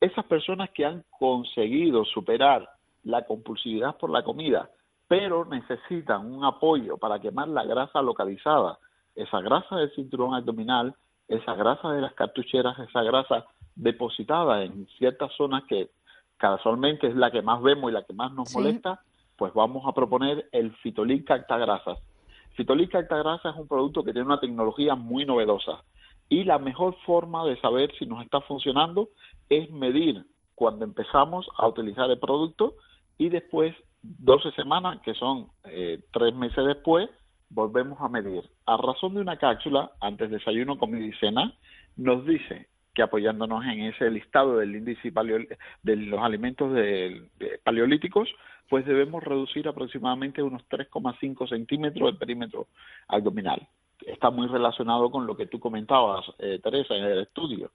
Esas 0.00 0.24
personas 0.24 0.70
que 0.70 0.84
han 0.84 1.04
conseguido 1.10 2.04
superar 2.06 2.68
la 3.04 3.24
compulsividad 3.26 3.96
por 3.98 4.10
la 4.10 4.22
comida, 4.22 4.70
pero 5.06 5.44
necesitan 5.44 6.32
un 6.32 6.44
apoyo 6.44 6.96
para 6.96 7.20
quemar 7.20 7.48
la 7.48 7.64
grasa 7.64 8.00
localizada, 8.00 8.78
esa 9.14 9.40
grasa 9.40 9.76
del 9.76 9.94
cinturón 9.94 10.34
abdominal, 10.34 10.94
esa 11.28 11.54
grasa 11.54 11.92
de 11.92 12.00
las 12.00 12.14
cartucheras, 12.14 12.78
esa 12.78 13.02
grasa 13.02 13.46
depositada 13.74 14.64
en 14.64 14.86
ciertas 14.98 15.32
zonas 15.36 15.64
que 15.68 15.90
casualmente 16.36 17.06
es 17.06 17.14
la 17.14 17.30
que 17.30 17.42
más 17.42 17.62
vemos 17.62 17.90
y 17.90 17.94
la 17.94 18.02
que 18.02 18.12
más 18.12 18.32
nos 18.32 18.52
molesta, 18.52 19.00
pues 19.36 19.52
vamos 19.54 19.84
a 19.86 19.92
proponer 19.92 20.48
el 20.52 20.72
Fitolin 20.76 21.24
Cactagrasas. 21.24 21.98
Fitolin 22.54 22.88
Cactagrasas 22.88 23.54
es 23.54 23.60
un 23.60 23.68
producto 23.68 24.04
que 24.04 24.12
tiene 24.12 24.26
una 24.26 24.40
tecnología 24.40 24.94
muy 24.94 25.24
novedosa 25.24 25.82
y 26.28 26.44
la 26.44 26.58
mejor 26.58 26.96
forma 27.06 27.44
de 27.44 27.60
saber 27.60 27.92
si 27.98 28.06
nos 28.06 28.22
está 28.22 28.40
funcionando 28.40 29.10
es 29.48 29.70
medir 29.70 30.24
cuando 30.54 30.84
empezamos 30.84 31.46
a 31.56 31.66
utilizar 31.66 32.10
el 32.10 32.18
producto 32.18 32.74
y 33.18 33.28
después 33.28 33.74
12 34.02 34.52
semanas, 34.52 35.00
que 35.02 35.14
son 35.14 35.48
eh, 35.64 36.02
tres 36.12 36.34
meses 36.34 36.64
después, 36.66 37.08
volvemos 37.52 38.00
a 38.00 38.08
medir. 38.08 38.42
A 38.66 38.76
razón 38.76 39.14
de 39.14 39.20
una 39.20 39.36
cápsula, 39.36 39.92
antes 40.00 40.30
de 40.30 40.38
desayuno, 40.38 40.78
comida 40.78 41.04
y 41.04 41.12
cena, 41.14 41.54
nos 41.96 42.26
dice 42.26 42.68
que 42.94 43.02
apoyándonos 43.02 43.64
en 43.64 43.80
ese 43.80 44.10
listado 44.10 44.58
del 44.58 44.76
índice 44.76 45.12
de 45.82 45.96
los 45.96 46.20
alimentos 46.20 46.72
paleolíticos, 47.64 48.28
pues 48.68 48.86
debemos 48.86 49.22
reducir 49.22 49.66
aproximadamente 49.68 50.42
unos 50.42 50.62
3,5 50.68 51.48
centímetros 51.48 52.10
el 52.10 52.18
perímetro 52.18 52.68
abdominal. 53.08 53.66
Está 54.06 54.30
muy 54.30 54.48
relacionado 54.48 55.10
con 55.10 55.26
lo 55.26 55.36
que 55.36 55.46
tú 55.46 55.60
comentabas, 55.60 56.24
eh, 56.38 56.58
Teresa, 56.62 56.94
en 56.96 57.04
el 57.04 57.20
estudio. 57.20 57.70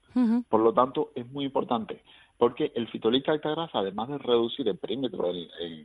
Por 0.48 0.60
lo 0.60 0.72
tanto, 0.74 1.10
es 1.14 1.26
muy 1.30 1.46
importante, 1.46 2.02
porque 2.36 2.70
el 2.74 2.86
fitolín 2.88 3.22
alta 3.26 3.50
grasa, 3.50 3.78
además 3.78 4.08
de 4.08 4.18
reducir 4.18 4.68
el 4.68 4.76
perímetro 4.76 5.32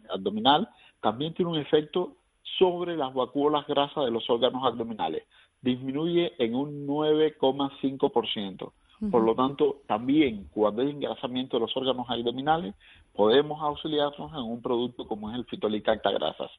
abdominal, 0.09 0.69
también 0.99 1.33
tiene 1.33 1.51
un 1.51 1.57
efecto 1.57 2.17
sobre 2.57 2.95
las 2.95 3.13
vacuolas 3.13 3.65
grasas 3.67 4.05
de 4.05 4.11
los 4.11 4.29
órganos 4.29 4.63
abdominales. 4.65 5.23
Disminuye 5.61 6.33
en 6.39 6.55
un 6.55 6.87
9,5%. 6.87 8.71
Por 9.11 9.21
lo 9.23 9.35
tanto, 9.35 9.81
también 9.85 10.47
cuando 10.53 10.81
hay 10.81 10.91
engrasamiento 10.91 11.57
de 11.57 11.61
los 11.61 11.75
órganos 11.75 12.09
abdominales, 12.09 12.73
podemos 13.13 13.61
auxiliarnos 13.61 14.31
en 14.31 14.39
un 14.39 14.61
producto 14.61 15.05
como 15.07 15.29
es 15.29 15.35
el 15.35 15.45
fitolicacta 15.45 16.09
grasas. 16.11 16.49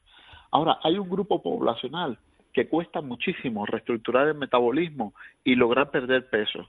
Ahora, 0.51 0.79
hay 0.83 0.99
un 0.99 1.09
grupo 1.09 1.43
poblacional 1.43 2.19
que 2.53 2.69
cuesta 2.69 3.01
muchísimo 3.01 3.67
reestructurar 3.67 4.29
el 4.29 4.35
metabolismo 4.35 5.15
y 5.43 5.55
lograr 5.55 5.91
perder 5.91 6.29
peso. 6.29 6.69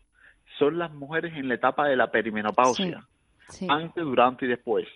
Son 0.58 0.80
las 0.80 0.94
mujeres 0.94 1.34
en 1.36 1.48
la 1.48 1.56
etapa 1.56 1.88
de 1.88 1.98
la 1.98 2.10
perimenopausia, 2.10 3.06
antes, 3.68 4.04
durante 4.04 4.46
y 4.46 4.48
después. 4.48 4.88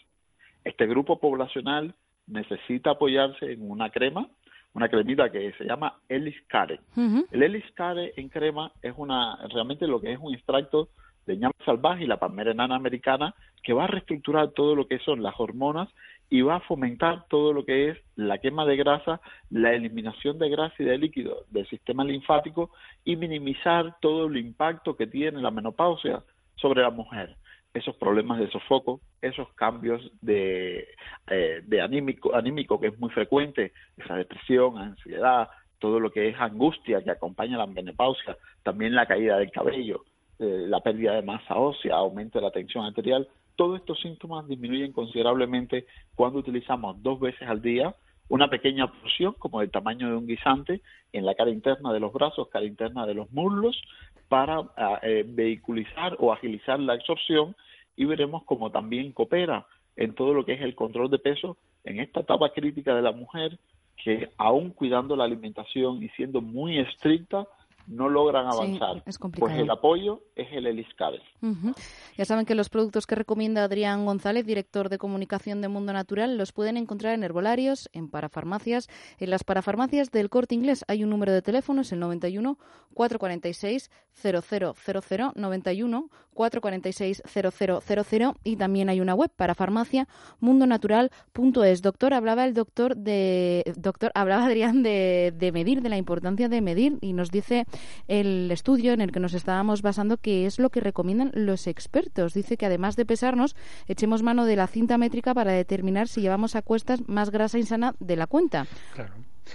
Este 0.63 0.87
grupo 0.87 1.19
poblacional 1.19 1.93
necesita 2.29 2.91
apoyarse 2.91 3.51
en 3.51 3.69
una 3.69 3.89
crema 3.89 4.27
una 4.73 4.89
cremita 4.89 5.31
que 5.31 5.51
se 5.53 5.65
llama 5.65 5.95
Ellis 6.07 6.39
Care. 6.47 6.79
El 6.95 7.43
Ellis 7.43 7.65
Care 7.73 8.13
en 8.15 8.29
crema 8.29 8.71
es 8.81 8.93
una 8.97 9.37
realmente 9.51 9.87
lo 9.87 9.99
que 9.99 10.13
es 10.13 10.19
un 10.21 10.33
extracto 10.33 10.89
de 11.25 11.37
ñame 11.37 11.53
salvaje 11.65 12.03
y 12.03 12.07
la 12.07 12.19
palmera 12.19 12.51
enana 12.51 12.75
americana 12.75 13.35
que 13.63 13.73
va 13.73 13.85
a 13.85 13.87
reestructurar 13.87 14.51
todo 14.51 14.75
lo 14.75 14.87
que 14.87 14.99
son 14.99 15.21
las 15.21 15.35
hormonas 15.39 15.89
y 16.29 16.41
va 16.41 16.57
a 16.57 16.59
fomentar 16.61 17.25
todo 17.27 17.53
lo 17.53 17.65
que 17.65 17.89
es 17.89 17.97
la 18.15 18.37
quema 18.37 18.65
de 18.65 18.77
grasa, 18.77 19.19
la 19.49 19.73
eliminación 19.73 20.37
de 20.37 20.49
grasa 20.49 20.75
y 20.79 20.85
de 20.85 20.97
líquido 20.97 21.45
del 21.49 21.67
sistema 21.67 22.03
linfático 22.03 22.71
y 23.03 23.15
minimizar 23.15 23.95
todo 23.99 24.27
el 24.27 24.37
impacto 24.37 24.95
que 24.95 25.07
tiene 25.07 25.41
la 25.41 25.51
menopausia 25.51 26.23
sobre 26.55 26.81
la 26.81 26.91
mujer 26.91 27.35
esos 27.73 27.95
problemas 27.95 28.39
de 28.39 28.49
sofoco, 28.49 28.99
esos 29.21 29.51
cambios 29.53 30.11
de, 30.21 30.87
eh, 31.29 31.61
de 31.65 31.81
anímico, 31.81 32.35
anímico 32.35 32.79
que 32.79 32.87
es 32.87 32.99
muy 32.99 33.09
frecuente, 33.11 33.73
esa 33.97 34.15
depresión, 34.15 34.77
ansiedad, 34.77 35.49
todo 35.79 35.99
lo 35.99 36.11
que 36.11 36.29
es 36.29 36.39
angustia 36.39 37.03
que 37.03 37.11
acompaña 37.11 37.57
la 37.57 37.67
menopausia, 37.67 38.37
también 38.63 38.95
la 38.95 39.05
caída 39.05 39.37
del 39.37 39.51
cabello, 39.51 40.03
eh, 40.39 40.65
la 40.67 40.81
pérdida 40.81 41.13
de 41.13 41.21
masa 41.21 41.55
ósea, 41.55 41.95
aumento 41.95 42.39
de 42.39 42.45
la 42.45 42.51
tensión 42.51 42.85
arterial, 42.85 43.27
todos 43.55 43.79
estos 43.79 43.99
síntomas 43.99 44.47
disminuyen 44.47 44.93
considerablemente 44.93 45.85
cuando 46.15 46.39
utilizamos 46.39 47.01
dos 47.03 47.19
veces 47.19 47.47
al 47.47 47.61
día 47.61 47.93
una 48.29 48.47
pequeña 48.47 48.87
porción, 48.87 49.33
como 49.39 49.61
el 49.61 49.71
tamaño 49.71 50.07
de 50.07 50.15
un 50.15 50.27
guisante, 50.27 50.81
en 51.11 51.25
la 51.25 51.33
cara 51.33 51.49
interna 51.49 51.91
de 51.91 51.99
los 51.99 52.13
brazos, 52.13 52.47
cara 52.49 52.65
interna 52.65 53.05
de 53.05 53.15
los 53.15 53.31
muslos, 53.31 53.81
para 54.29 54.63
ah, 54.77 54.99
eh, 55.01 55.25
vehiculizar 55.27 56.15
o 56.19 56.31
agilizar 56.31 56.79
la 56.79 56.93
absorción 56.93 57.55
y 57.97 58.05
veremos 58.05 58.43
cómo 58.45 58.71
también 58.71 59.11
coopera 59.11 59.65
en 59.97 60.15
todo 60.15 60.33
lo 60.33 60.45
que 60.45 60.53
es 60.53 60.61
el 60.61 60.75
control 60.75 61.09
de 61.09 61.19
peso 61.19 61.57
en 61.83 61.99
esta 61.99 62.21
etapa 62.21 62.51
crítica 62.53 62.95
de 62.95 63.01
la 63.01 63.11
mujer 63.11 63.59
que 64.01 64.29
aún 64.37 64.69
cuidando 64.69 65.15
la 65.15 65.25
alimentación 65.25 66.01
y 66.01 66.09
siendo 66.09 66.39
muy 66.41 66.79
estricta 66.79 67.45
no 67.89 68.07
logran 68.07 68.45
avanzar. 68.45 69.03
pues 69.39 69.53
el 69.55 69.69
apoyo 69.69 70.21
es 70.35 70.47
el 70.51 70.67
Eliscades. 70.67 71.21
Ya 72.17 72.25
saben 72.25 72.45
que 72.45 72.53
los 72.53 72.69
productos 72.69 73.07
que 73.07 73.15
recomienda 73.15 73.63
Adrián 73.63 74.05
González, 74.05 74.45
director 74.45 74.89
de 74.89 74.99
comunicación 74.99 75.61
de 75.61 75.69
Mundo 75.69 75.91
Natural, 75.91 76.37
los 76.37 76.51
pueden 76.51 76.77
encontrar 76.77 77.15
en 77.15 77.23
herbolarios, 77.23 77.89
en 77.91 78.09
parafarmacias. 78.09 78.87
En 79.17 79.31
las 79.31 79.43
parafarmacias 79.43 80.11
del 80.11 80.29
corte 80.29 80.53
inglés 80.53 80.85
hay 80.87 81.03
un 81.03 81.09
número 81.09 81.33
de 81.33 81.41
teléfono, 81.41 81.81
es 81.81 81.91
el 81.91 81.99
91 81.99 82.57
446 82.93 83.89
0000 84.13 85.31
91 85.35 86.09
446 86.33 87.23
0000 87.25 88.33
y 88.43 88.55
también 88.55 88.89
hay 88.89 89.01
una 89.01 89.15
web 89.15 89.31
para 89.35 89.55
farmacia 89.55 90.07
mundonatural.es. 90.39 91.81
Doctor, 91.81 92.13
hablaba 92.13 92.45
el 92.45 92.53
doctor 92.53 92.95
de 92.95 93.63
doctor 93.77 94.11
hablaba 94.13 94.45
Adrián 94.45 94.83
de, 94.83 95.33
de 95.35 95.51
medir, 95.51 95.81
de 95.81 95.89
la 95.89 95.97
importancia 95.97 96.49
de 96.49 96.61
medir 96.61 96.97
y 97.01 97.13
nos 97.13 97.31
dice 97.31 97.65
el 98.07 98.49
estudio 98.51 98.93
en 98.93 99.01
el 99.01 99.11
que 99.11 99.19
nos 99.19 99.33
estábamos 99.33 99.81
basando, 99.81 100.17
que 100.17 100.45
es 100.45 100.59
lo 100.59 100.69
que 100.69 100.79
recomiendan 100.79 101.31
los 101.33 101.67
expertos. 101.67 102.33
Dice 102.33 102.57
que 102.57 102.65
además 102.65 102.95
de 102.95 103.05
pesarnos, 103.05 103.55
echemos 103.87 104.23
mano 104.23 104.45
de 104.45 104.55
la 104.55 104.67
cinta 104.67 104.97
métrica 104.97 105.33
para 105.33 105.51
determinar 105.51 106.07
si 106.07 106.21
llevamos 106.21 106.55
a 106.55 106.61
cuestas 106.61 107.07
más 107.07 107.29
grasa 107.29 107.57
insana 107.57 107.95
de 107.99 108.15
la 108.15 108.27
cuenta. 108.27 108.67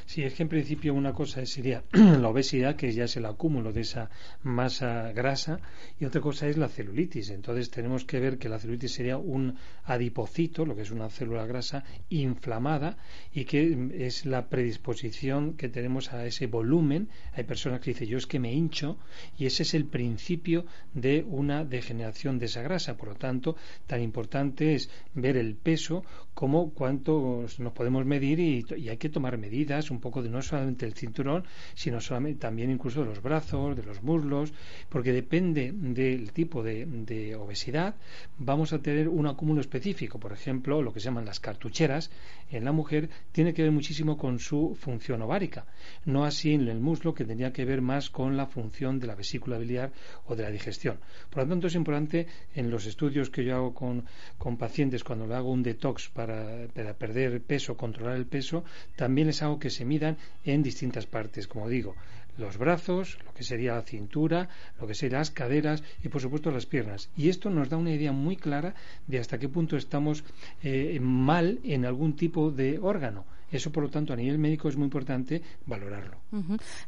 Sí, 0.07 0.23
es 0.23 0.35
que 0.35 0.43
en 0.43 0.49
principio 0.49 0.95
una 0.95 1.13
cosa 1.13 1.45
sería 1.47 1.85
la 1.93 2.29
obesidad, 2.29 2.77
que 2.77 2.93
ya 2.93 3.05
es 3.05 3.17
el 3.17 3.27
acúmulo 3.27 3.73
de 3.73 3.83
esa 3.83 4.11
masa 4.43 5.13
grasa, 5.13 5.61
y 5.99 6.05
otra 6.05 6.21
cosa 6.21 6.49
es 6.49 6.57
la 6.57 6.69
celulitis. 6.69 7.31
Entonces 7.31 7.71
tenemos 7.71 8.05
que 8.05 8.21
ver 8.21 8.39
que 8.39 8.49
la 8.49 8.59
celulitis 8.59 8.93
sería 8.93 9.19
un 9.19 9.57
adipocito, 9.85 10.65
lo 10.65 10.77
que 10.77 10.83
es 10.83 10.91
una 10.91 11.09
célula 11.09 11.47
grasa 11.47 11.85
inflamada, 12.09 12.97
y 13.33 13.45
que 13.45 13.91
es 13.99 14.27
la 14.27 14.49
predisposición 14.49 15.55
que 15.55 15.69
tenemos 15.69 16.13
a 16.13 16.27
ese 16.27 16.47
volumen. 16.47 17.09
Hay 17.33 17.45
personas 17.45 17.81
que 17.81 17.91
dicen, 17.91 18.09
yo 18.09 18.19
es 18.19 18.27
que 18.27 18.39
me 18.39 18.53
hincho, 18.53 18.99
y 19.39 19.47
ese 19.47 19.63
es 19.63 19.75
el 19.75 19.87
principio 19.87 20.67
de 20.93 21.25
una 21.27 21.65
degeneración 21.65 22.39
de 22.39 22.47
esa 22.47 22.63
grasa. 22.63 22.97
Por 22.97 23.09
lo 23.09 23.15
tanto, 23.15 23.57
tan 23.87 24.03
importante 24.03 24.75
es 24.75 24.91
ver 25.15 25.37
el 25.37 25.55
peso 25.55 26.05
como 26.35 26.71
cuánto 26.71 27.47
nos 27.59 27.73
podemos 27.73 28.05
medir 28.05 28.41
y 28.41 28.89
hay 28.89 28.97
que 28.97 29.09
tomar 29.09 29.39
medidas 29.39 29.84
un 29.91 30.01
poco 30.01 30.23
de 30.23 30.29
no 30.29 30.43
solamente 30.43 30.87
el 30.87 30.95
cinturón, 30.95 31.45
sino 31.75 32.01
también 32.39 32.71
incluso 32.71 33.01
de 33.01 33.07
los 33.07 33.23
brazos, 33.23 33.77
de 33.77 33.83
los 33.83 34.03
muslos, 34.03 34.53
porque 34.89 35.13
depende 35.13 35.73
del 35.73 36.33
tipo 36.33 36.63
de, 36.63 37.37
obesidad, 37.37 37.95
vamos 38.39 38.73
a 38.73 38.81
tener 38.81 39.09
un 39.09 39.27
acúmulo 39.27 39.61
específico. 39.61 40.19
Por 40.19 40.33
ejemplo, 40.33 40.83
lo 40.83 40.93
que 40.93 41.01
se 41.01 41.07
llaman 41.07 41.25
las 41.25 41.41
cartucheras 41.41 42.11
en 42.51 42.65
la 42.65 42.73
mujer 42.73 43.09
tiene 43.33 43.55
que 43.55 43.63
ver 43.63 43.73
muchísimo 43.73 44.17
con 44.17 44.39
su 44.39 44.77
función 44.79 45.23
ovárica, 45.23 45.67
no 46.05 46.25
así 46.25 46.53
en 46.53 46.69
el 46.69 46.81
muslo, 46.81 47.15
que 47.15 47.25
tendría 47.25 47.53
que 47.53 47.65
ver 47.65 47.81
más 47.81 48.11
con 48.11 48.37
la 48.37 48.47
función 48.47 48.99
de 48.99 49.07
la 49.07 49.15
vesícula 49.15 49.59
biliar 49.59 49.93
o 50.27 50.37
de 50.37 50.43
la 50.43 50.51
digestión. 50.51 50.99
Por 51.31 51.43
lo 51.43 51.49
tanto, 51.49 51.67
es 51.67 51.75
importante 51.75 52.27
en 52.55 52.71
los 52.71 52.87
estudios 52.87 53.31
que 53.31 53.45
yo 53.45 53.57
hago 53.57 53.75
con, 53.75 54.05
pacientes 54.59 55.03
cuando 55.03 55.27
le 55.27 55.35
hago 55.35 55.51
un 55.51 55.63
detox 55.63 56.11
para, 56.11 56.69
para 56.69 56.95
perder 56.95 57.43
peso, 57.43 57.77
controlar 57.77 58.17
el 58.17 58.27
peso, 58.27 58.65
también 58.97 59.29
es 59.29 59.43
algo 59.43 59.59
que 59.59 59.64
se 59.71 59.85
midan 59.85 60.17
en 60.45 60.63
distintas 60.63 61.07
partes, 61.07 61.47
como 61.47 61.69
digo, 61.69 61.95
los 62.37 62.59
brazos, 62.59 63.19
lo 63.25 63.33
que 63.33 63.45
sería 63.45 63.75
la 63.75 63.83
cintura, 63.83 64.49
lo 64.81 64.87
que 64.87 64.95
serían 64.95 65.21
las 65.21 65.31
caderas 65.31 65.83
y 66.03 66.09
por 66.09 66.21
supuesto 66.21 66.51
las 66.51 66.67
piernas. 66.67 67.11
Y 67.17 67.29
esto 67.29 67.51
nos 67.51 67.69
da 67.69 67.77
una 67.77 67.93
idea 67.93 68.13
muy 68.13 68.37
clara 68.37 68.75
de 69.07 69.19
hasta 69.19 69.39
qué 69.39 69.49
punto 69.49 69.77
estamos 69.77 70.25
eh, 70.63 70.99
mal 71.01 71.61
en 71.65 71.85
algún 71.85 72.17
tipo 72.17 72.51
de 72.51 72.79
órgano. 72.79 73.25
Eso, 73.55 73.71
por 73.71 73.85
lo 73.85 73.89
tanto, 73.89 74.13
a 74.13 74.17
nivel 74.17 74.37
médico 74.37 74.69
es 74.69 74.77
muy 74.77 74.87
importante 74.87 75.41
valorarlo. 75.65 76.17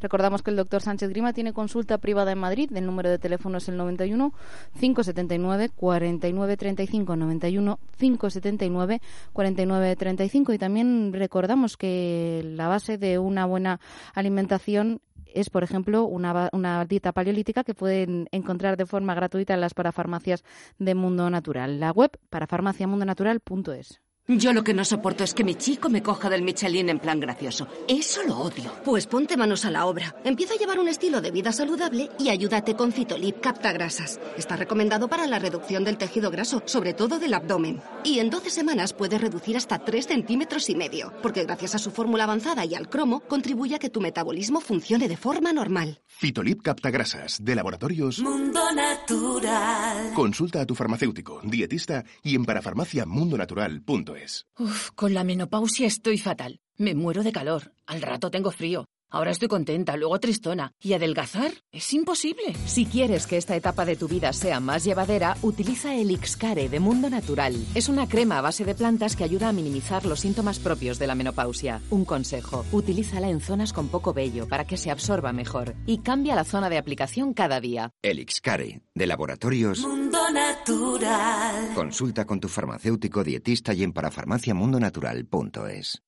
Recordamos 0.01 0.43
que 0.43 0.51
el 0.51 0.57
doctor 0.57 0.83
Sánchez 0.83 1.11
Grima 1.11 1.33
tiene 1.33 1.53
consulta 1.53 1.99
privada 1.99 2.33
en 2.33 2.39
Madrid. 2.39 2.69
El 2.75 2.87
número 2.87 3.09
de 3.09 3.21
teléfono 3.21 3.59
es 3.59 3.69
el 3.69 3.77
91 3.77 4.35
579 4.81 5.71
4935 5.77 7.15
91 7.15 7.79
579 7.97 9.01
4935 9.33 10.53
y 10.55 10.59
también 10.59 11.13
recordamos 11.13 11.77
que 11.77 12.43
la 12.45 12.67
base 12.67 12.99
de 12.99 13.21
una 13.21 13.47
buena 13.47 13.79
alimentación 14.15 15.01
es, 15.25 15.51
por 15.51 15.63
ejemplo, 15.63 16.05
una, 16.05 16.49
una, 16.53 16.85
dieta 16.85 17.13
paleolítica 17.13 17.63
que 17.63 17.75
pueden 17.75 18.27
encontrar 18.33 18.77
de 18.77 18.87
forma 18.87 19.15
gratuita 19.15 19.55
en 19.55 19.61
las 19.61 19.75
parafarmacias 19.75 20.43
de 20.81 20.97
Mundo 20.97 21.31
Natural. 21.31 21.79
La 21.79 21.93
web 21.93 22.11
parafarmaciamundonatural.es. 22.29 24.01
Yo 24.29 24.53
lo 24.53 24.65
que 24.65 24.75
no 24.75 24.85
soporto 24.85 25.23
es 25.23 25.35
que 25.35 25.45
mi 25.45 25.55
chico 25.55 25.89
me 25.89 26.03
coja 26.03 26.29
del 26.29 26.43
Michelin 26.43 26.89
en 26.89 26.99
plan 26.99 27.21
gracioso. 27.21 27.69
Eso 27.87 28.25
lo 28.25 28.39
odio. 28.39 28.73
Pues 28.85 29.07
ponte 29.07 29.37
manos 29.37 29.65
a 29.65 29.71
la 29.71 29.87
obra. 29.87 30.17
Empieza 30.25 30.55
a 30.55 30.57
llevar 30.57 30.81
un 30.81 30.89
estilo 30.89 31.21
de 31.21 31.31
vida 31.31 31.53
saludable 31.53 32.11
y 32.19 32.31
ayúdate 32.31 32.75
con 32.75 32.91
Fitolip 32.91 33.39
Capta 33.39 33.73
Grasas. 33.73 34.19
Está 34.37 34.57
recomendado 34.57 35.07
para 35.07 35.29
la 35.29 35.39
reducción 35.39 35.85
del 35.85 35.97
tejido 35.97 36.33
graso, 36.33 36.61
sobre 36.67 36.93
todo 36.93 37.21
del 37.21 37.35
abdomen. 37.35 37.81
Y 38.03 38.19
en 38.19 38.29
12 38.29 38.51
semanas 38.51 38.93
puedes 38.95 39.21
reducir 39.21 39.57
hasta 39.57 39.79
3 39.79 40.05
centímetros 40.05 40.69
y 40.71 40.75
medio, 40.75 41.13
porque 41.23 41.45
gracias 41.45 41.77
a 41.77 41.79
su 41.79 41.93
fórmula 41.93 42.25
avanzada 42.25 42.65
y 42.65 42.75
al 42.75 42.89
cromo, 42.89 43.21
contribuye 43.21 43.77
a 43.77 43.79
que 43.79 43.91
tu 43.91 44.01
metabolismo 44.01 44.61
funcione 44.61 45.07
de 45.07 45.17
forma 45.17 45.53
normal. 45.53 46.01
Fitolip 46.09 46.63
Capta 46.63 46.91
Grasas, 46.91 47.45
de 47.45 47.55
laboratorios 47.55 48.19
Mundo 48.19 48.73
Natural. 48.75 50.13
Consulta 50.15 50.63
a 50.63 50.67
tu 50.67 50.75
farmacéutico, 50.75 51.41
dietista 51.45 52.05
y 52.25 52.35
en 52.35 52.45
parafarmaciamundonatural.es. 52.45 54.16
Uf, 54.59 54.91
con 54.95 55.15
la 55.15 55.25
menopausia 55.25 55.87
estoy 55.87 56.19
fatal. 56.19 56.59
Me 56.77 56.95
muero 56.95 57.23
de 57.23 57.33
calor. 57.33 57.73
Al 57.87 58.03
rato 58.03 58.31
tengo 58.31 58.51
frío. 58.51 58.87
Ahora 59.17 59.31
estoy 59.31 59.49
contenta, 59.49 59.97
luego 59.97 60.21
tristona. 60.21 60.75
¿Y 60.79 60.93
adelgazar? 60.93 61.51
Es 61.73 61.95
imposible. 61.95 62.55
Si 62.67 62.85
quieres 62.85 63.27
que 63.27 63.39
esta 63.39 63.57
etapa 63.57 63.87
de 63.87 63.97
tu 63.97 64.09
vida 64.09 64.35
sea 64.35 64.61
más 64.61 64.85
llevadera, 64.85 65.39
utiliza 65.41 65.95
el 65.95 66.11
Ixcare 66.11 66.69
de 66.69 66.81
Mundo 66.81 67.09
Natural. 67.09 67.57
Es 67.75 67.89
una 67.89 68.09
crema 68.09 68.37
a 68.37 68.43
base 68.43 68.67
de 68.67 68.75
plantas 68.75 69.17
que 69.17 69.25
ayuda 69.25 69.49
a 69.49 69.55
minimizar 69.55 70.05
los 70.05 70.21
síntomas 70.21 70.59
propios 70.59 70.99
de 70.99 71.07
la 71.07 71.15
menopausia. 71.15 71.81
Un 71.89 72.05
consejo, 72.05 72.67
utilízala 72.73 73.31
en 73.31 73.41
zonas 73.41 73.73
con 73.73 73.89
poco 73.89 74.13
vello 74.13 74.47
para 74.49 74.67
que 74.67 74.77
se 74.77 74.91
absorba 74.91 75.33
mejor 75.33 75.77
y 75.87 76.03
cambia 76.03 76.35
la 76.35 76.45
zona 76.45 76.69
de 76.69 76.77
aplicación 76.77 77.33
cada 77.33 77.59
día. 77.59 77.93
El 78.03 78.19
Ixcare, 78.19 78.83
de 78.95 79.07
laboratorios 79.07 79.79
Mundo 79.79 80.31
Natural. 80.31 81.73
Consulta 81.75 82.27
con 82.27 82.39
tu 82.39 82.49
farmacéutico 82.49 83.25
dietista 83.25 83.73
y 83.73 83.83
en 83.83 83.95
parafarmaciamundonatural.es. 83.95 86.03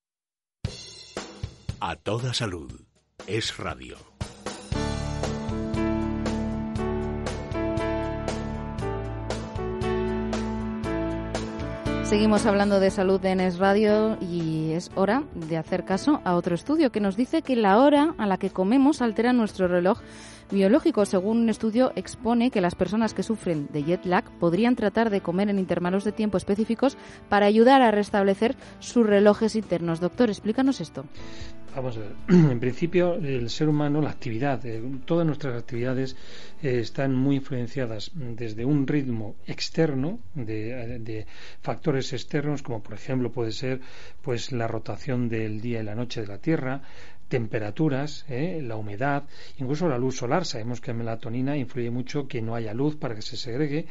A 1.80 1.96
toda 1.96 2.34
salud. 2.34 2.87
Es 3.26 3.56
radio. 3.58 3.96
Seguimos 12.04 12.46
hablando 12.46 12.80
de 12.80 12.90
salud 12.90 13.22
en 13.26 13.40
Es 13.40 13.58
Radio 13.58 14.16
y 14.22 14.72
es 14.72 14.90
hora 14.94 15.24
de 15.34 15.58
hacer 15.58 15.84
caso 15.84 16.22
a 16.24 16.36
otro 16.36 16.54
estudio 16.54 16.90
que 16.90 17.00
nos 17.00 17.16
dice 17.16 17.42
que 17.42 17.54
la 17.54 17.78
hora 17.78 18.14
a 18.16 18.26
la 18.26 18.38
que 18.38 18.48
comemos 18.48 19.02
altera 19.02 19.34
nuestro 19.34 19.68
reloj 19.68 19.98
biológico. 20.50 21.04
Según 21.04 21.42
un 21.42 21.48
estudio 21.50 21.92
expone 21.96 22.50
que 22.50 22.62
las 22.62 22.74
personas 22.74 23.12
que 23.12 23.22
sufren 23.22 23.68
de 23.72 23.84
jet 23.84 24.06
lag 24.06 24.24
podrían 24.38 24.74
tratar 24.74 25.10
de 25.10 25.20
comer 25.20 25.50
en 25.50 25.58
intervalos 25.58 26.04
de 26.04 26.12
tiempo 26.12 26.38
específicos 26.38 26.96
para 27.28 27.44
ayudar 27.44 27.82
a 27.82 27.90
restablecer 27.90 28.56
sus 28.78 29.06
relojes 29.06 29.54
internos. 29.54 30.00
Doctor, 30.00 30.30
explícanos 30.30 30.80
esto. 30.80 31.04
Vamos 31.74 31.96
a 31.96 32.00
ver. 32.00 32.12
En 32.28 32.60
principio, 32.60 33.14
el 33.14 33.50
ser 33.50 33.68
humano, 33.68 34.00
la 34.00 34.10
actividad, 34.10 34.64
eh, 34.66 34.82
todas 35.04 35.26
nuestras 35.26 35.56
actividades 35.56 36.16
eh, 36.62 36.80
están 36.80 37.14
muy 37.14 37.36
influenciadas 37.36 38.10
desde 38.14 38.64
un 38.64 38.86
ritmo 38.86 39.36
externo 39.46 40.18
de, 40.34 40.98
de, 40.98 41.26
factores 41.62 42.12
externos, 42.12 42.62
como 42.62 42.82
por 42.82 42.94
ejemplo 42.94 43.30
puede 43.30 43.52
ser 43.52 43.80
pues 44.22 44.52
la 44.52 44.66
rotación 44.66 45.28
del 45.28 45.60
día 45.60 45.80
y 45.80 45.84
la 45.84 45.94
noche 45.94 46.22
de 46.22 46.26
la 46.26 46.38
Tierra, 46.38 46.82
temperaturas, 47.28 48.24
¿eh? 48.28 48.60
la 48.62 48.76
humedad, 48.76 49.24
incluso 49.58 49.88
la 49.88 49.98
luz 49.98 50.16
solar. 50.16 50.44
Sabemos 50.44 50.80
que 50.80 50.92
la 50.92 50.98
melatonina 50.98 51.56
influye 51.56 51.90
mucho 51.90 52.26
que 52.26 52.42
no 52.42 52.54
haya 52.54 52.74
luz 52.74 52.96
para 52.96 53.14
que 53.14 53.22
se 53.22 53.36
segregue, 53.36 53.86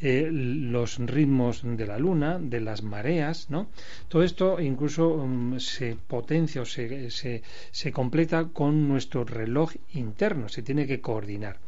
eh, 0.00 0.28
los 0.30 0.98
ritmos 0.98 1.62
de 1.62 1.86
la 1.86 1.98
luna, 1.98 2.38
de 2.38 2.60
las 2.60 2.82
mareas, 2.82 3.50
¿no? 3.50 3.68
Todo 4.08 4.22
esto 4.22 4.60
incluso 4.60 5.08
um, 5.08 5.58
se 5.58 5.96
potencia 5.96 6.62
o 6.62 6.64
se, 6.64 7.10
se, 7.10 7.42
se 7.70 7.92
completa 7.92 8.48
con 8.52 8.88
nuestro 8.88 9.24
reloj 9.24 9.72
interno, 9.92 10.48
se 10.48 10.62
tiene 10.62 10.86
que 10.86 11.00
coordinar. 11.00 11.58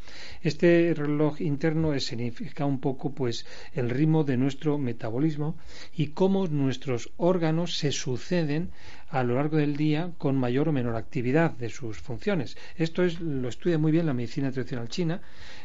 Este 0.42 0.92
reloj 0.94 1.40
interno 1.40 1.98
significa 2.00 2.64
un 2.64 2.80
poco 2.80 3.12
pues 3.12 3.46
el 3.74 3.90
ritmo 3.90 4.24
de 4.24 4.36
nuestro 4.36 4.78
metabolismo 4.78 5.56
y 5.96 6.08
cómo 6.08 6.46
nuestros 6.48 7.10
órganos 7.16 7.76
se 7.78 7.92
suceden 7.92 8.70
a 9.12 9.22
lo 9.22 9.34
largo 9.34 9.58
del 9.58 9.76
día 9.76 10.10
con 10.16 10.36
mayor 10.36 10.70
o 10.70 10.72
menor 10.72 10.96
actividad 10.96 11.50
de 11.52 11.68
sus 11.68 11.98
funciones. 11.98 12.56
Esto 12.76 13.04
es, 13.04 13.20
lo 13.20 13.48
estudia 13.48 13.78
muy 13.78 13.92
bien 13.92 14.06
la 14.06 14.14
medicina 14.14 14.50
tradicional 14.50 14.88
china, 14.88 15.20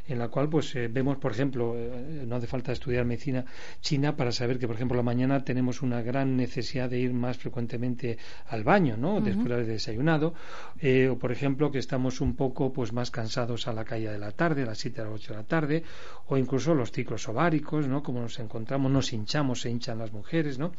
en 0.06 0.20
la 0.20 0.28
cual 0.28 0.50
pues 0.50 0.76
eh, 0.76 0.90
vemos, 0.90 1.18
por 1.18 1.32
ejemplo, 1.32 1.74
eh, 1.78 2.26
no 2.28 2.36
hace 2.36 2.48
falta 2.48 2.74
estudiar 2.74 3.06
medicina 3.06 3.46
china 3.80 4.18
para 4.18 4.34
saber 4.34 4.60
que, 4.60 4.68
por 4.68 4.76
ejemplo, 4.76 4.98
la 4.98 5.04
mañana 5.04 5.46
tenemos 5.46 5.82
una 5.82 6.02
gran 6.02 6.36
necesidad 6.36 6.90
de 6.90 7.00
ir 7.00 7.14
más 7.14 7.38
frecuentemente 7.38 8.18
al 8.48 8.66
baño, 8.66 8.98
¿no? 8.98 9.22
Después 9.22 9.48
de 9.48 9.54
haber 9.54 9.66
desayunado, 9.68 10.34
eh, 10.82 11.08
o 11.08 11.18
por 11.18 11.32
ejemplo 11.32 11.72
que 11.72 11.80
estamos 11.80 12.20
un 12.20 12.36
poco 12.36 12.74
pues 12.74 12.92
más 12.92 13.12
cansados 13.12 13.68
a 13.68 13.74
la 13.74 13.86
caída 13.86 14.12
de 14.12 14.20
la 14.20 14.32
tarde, 14.32 14.64
a 14.64 14.66
las 14.66 14.78
7 14.78 15.02
a 15.02 15.04
las 15.06 15.14
8 15.14 15.34
de 15.34 15.38
la 15.38 15.46
tarde, 15.46 15.84
o 16.28 16.38
incluso 16.38 16.76
los 16.76 16.92
ciclos 16.92 17.28
ováricos, 17.30 17.88
¿no? 17.88 18.04
Como 18.04 18.20
nos 18.20 18.40
encontramos, 18.40 18.92
nos 18.92 19.14
hinchamos, 19.14 19.62
se 19.62 19.70
hinchan 19.70 20.00
las 20.00 20.12
mujeres, 20.12 20.60
¿no? 20.60 20.72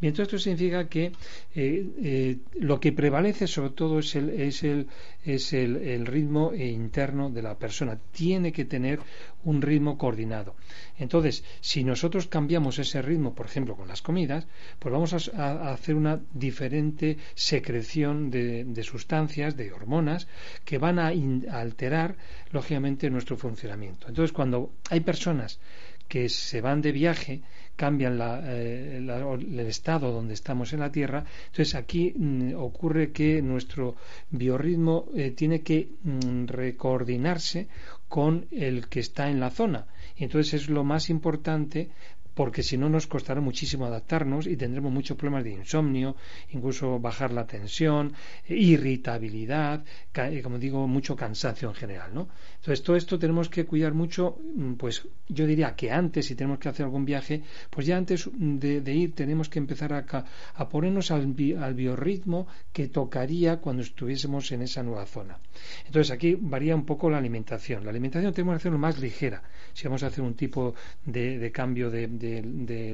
Bien, 0.00 0.10
entonces 0.12 0.34
esto 0.34 0.38
significa 0.38 0.88
que 0.88 1.12
eh, 2.18 2.38
lo 2.54 2.80
que 2.80 2.92
prevalece 2.92 3.46
sobre 3.46 3.70
todo 3.70 3.98
es 3.98 4.16
el, 4.16 4.30
es 4.30 4.62
el, 4.62 4.88
es 5.24 5.52
el, 5.52 5.76
el 5.76 6.06
ritmo 6.06 6.54
interno 6.54 7.28
de 7.28 7.42
la 7.42 7.58
persona. 7.58 7.98
Tiene 8.12 8.52
que 8.52 8.64
tener 8.64 9.00
un 9.44 9.60
ritmo 9.60 9.98
coordinado. 9.98 10.54
Entonces, 10.98 11.44
si 11.60 11.84
nosotros 11.84 12.26
cambiamos 12.26 12.78
ese 12.78 13.02
ritmo, 13.02 13.34
por 13.34 13.46
ejemplo, 13.46 13.76
con 13.76 13.88
las 13.88 14.00
comidas, 14.00 14.46
pues 14.78 14.92
vamos 14.92 15.12
a, 15.12 15.42
a 15.42 15.72
hacer 15.74 15.94
una 15.94 16.20
diferente 16.32 17.18
secreción 17.34 18.30
de, 18.30 18.64
de, 18.64 18.82
sustancias, 18.82 19.54
de 19.54 19.72
hormonas, 19.72 20.26
que 20.64 20.78
van 20.78 20.98
a, 20.98 21.08
alterar, 21.50 22.16
lógicamente, 22.50 23.10
nuestro 23.10 23.36
funcionamiento. 23.36 24.08
Entonces, 24.08 24.32
cuando 24.32 24.72
hay 24.88 25.00
personas 25.00 25.60
que 26.08 26.28
se 26.28 26.60
van 26.60 26.80
de 26.80 26.92
viaje, 26.92 27.42
cambian 27.76 28.18
la, 28.18 28.40
eh, 28.44 29.00
la, 29.02 29.18
el 29.32 29.60
estado 29.60 30.12
donde 30.12 30.34
estamos 30.34 30.72
en 30.72 30.80
la 30.80 30.90
Tierra. 30.90 31.24
Entonces 31.46 31.74
aquí 31.74 32.12
mm, 32.16 32.54
ocurre 32.56 33.12
que 33.12 33.42
nuestro 33.42 33.96
biorritmo 34.30 35.06
eh, 35.14 35.32
tiene 35.32 35.60
que 35.60 35.88
mm, 36.02 36.46
recoordinarse 36.46 37.68
con 38.08 38.46
el 38.50 38.88
que 38.88 39.00
está 39.00 39.28
en 39.28 39.40
la 39.40 39.50
zona. 39.50 39.86
Entonces 40.16 40.62
es 40.62 40.68
lo 40.68 40.84
más 40.84 41.10
importante 41.10 41.90
porque 42.36 42.62
si 42.62 42.76
no 42.76 42.90
nos 42.90 43.06
costará 43.06 43.40
muchísimo 43.40 43.86
adaptarnos 43.86 44.46
y 44.46 44.58
tendremos 44.58 44.92
muchos 44.92 45.16
problemas 45.16 45.42
de 45.42 45.52
insomnio, 45.52 46.16
incluso 46.50 47.00
bajar 47.00 47.32
la 47.32 47.46
tensión, 47.46 48.12
irritabilidad, 48.46 49.82
eh, 50.14 50.42
como 50.42 50.58
digo, 50.58 50.86
mucho 50.86 51.16
cansancio 51.16 51.70
en 51.70 51.74
general, 51.74 52.10
¿no? 52.12 52.28
Entonces, 52.56 52.82
todo 52.84 52.94
esto 52.94 53.18
tenemos 53.18 53.48
que 53.48 53.64
cuidar 53.64 53.94
mucho, 53.94 54.38
mm, 54.54 54.74
pues 54.74 55.08
yo 55.30 55.46
diría 55.46 55.74
que 55.74 55.90
antes, 55.90 56.26
si 56.26 56.34
tenemos 56.34 56.58
que 56.58 56.68
hacer 56.68 56.84
algún 56.84 57.06
viaje, 57.06 57.42
pues 57.70 57.86
ya 57.86 57.96
antes 57.96 58.28
de, 58.34 58.94
ir 58.94 59.14
tenemos 59.14 59.48
que 59.48 59.58
empezar 59.58 59.94
a, 59.94 60.04
a 60.54 60.68
ponernos 60.68 61.10
al, 61.10 61.34
al 61.58 61.74
biorritmo 61.74 62.48
que 62.70 62.88
tocaría 62.88 63.60
cuando 63.62 63.82
estuviésemos 63.82 64.52
en 64.52 64.60
esa 64.60 64.82
nueva 64.82 65.06
zona. 65.06 65.38
Entonces, 65.86 66.10
aquí 66.10 66.36
varía 66.38 66.74
un 66.74 66.84
poco 66.84 67.08
la 67.08 67.16
alimentación. 67.16 67.82
La 67.82 67.90
alimentación 67.90 68.34
tenemos 68.34 68.52
que 68.52 68.56
hacerlo 68.56 68.78
más 68.78 68.98
ligera. 68.98 69.42
Si 69.72 69.84
vamos 69.84 70.02
a 70.02 70.08
hacer 70.08 70.22
un 70.22 70.34
tipo 70.34 70.74
de, 71.06 71.50
cambio 71.50 71.90
de 71.90 72.25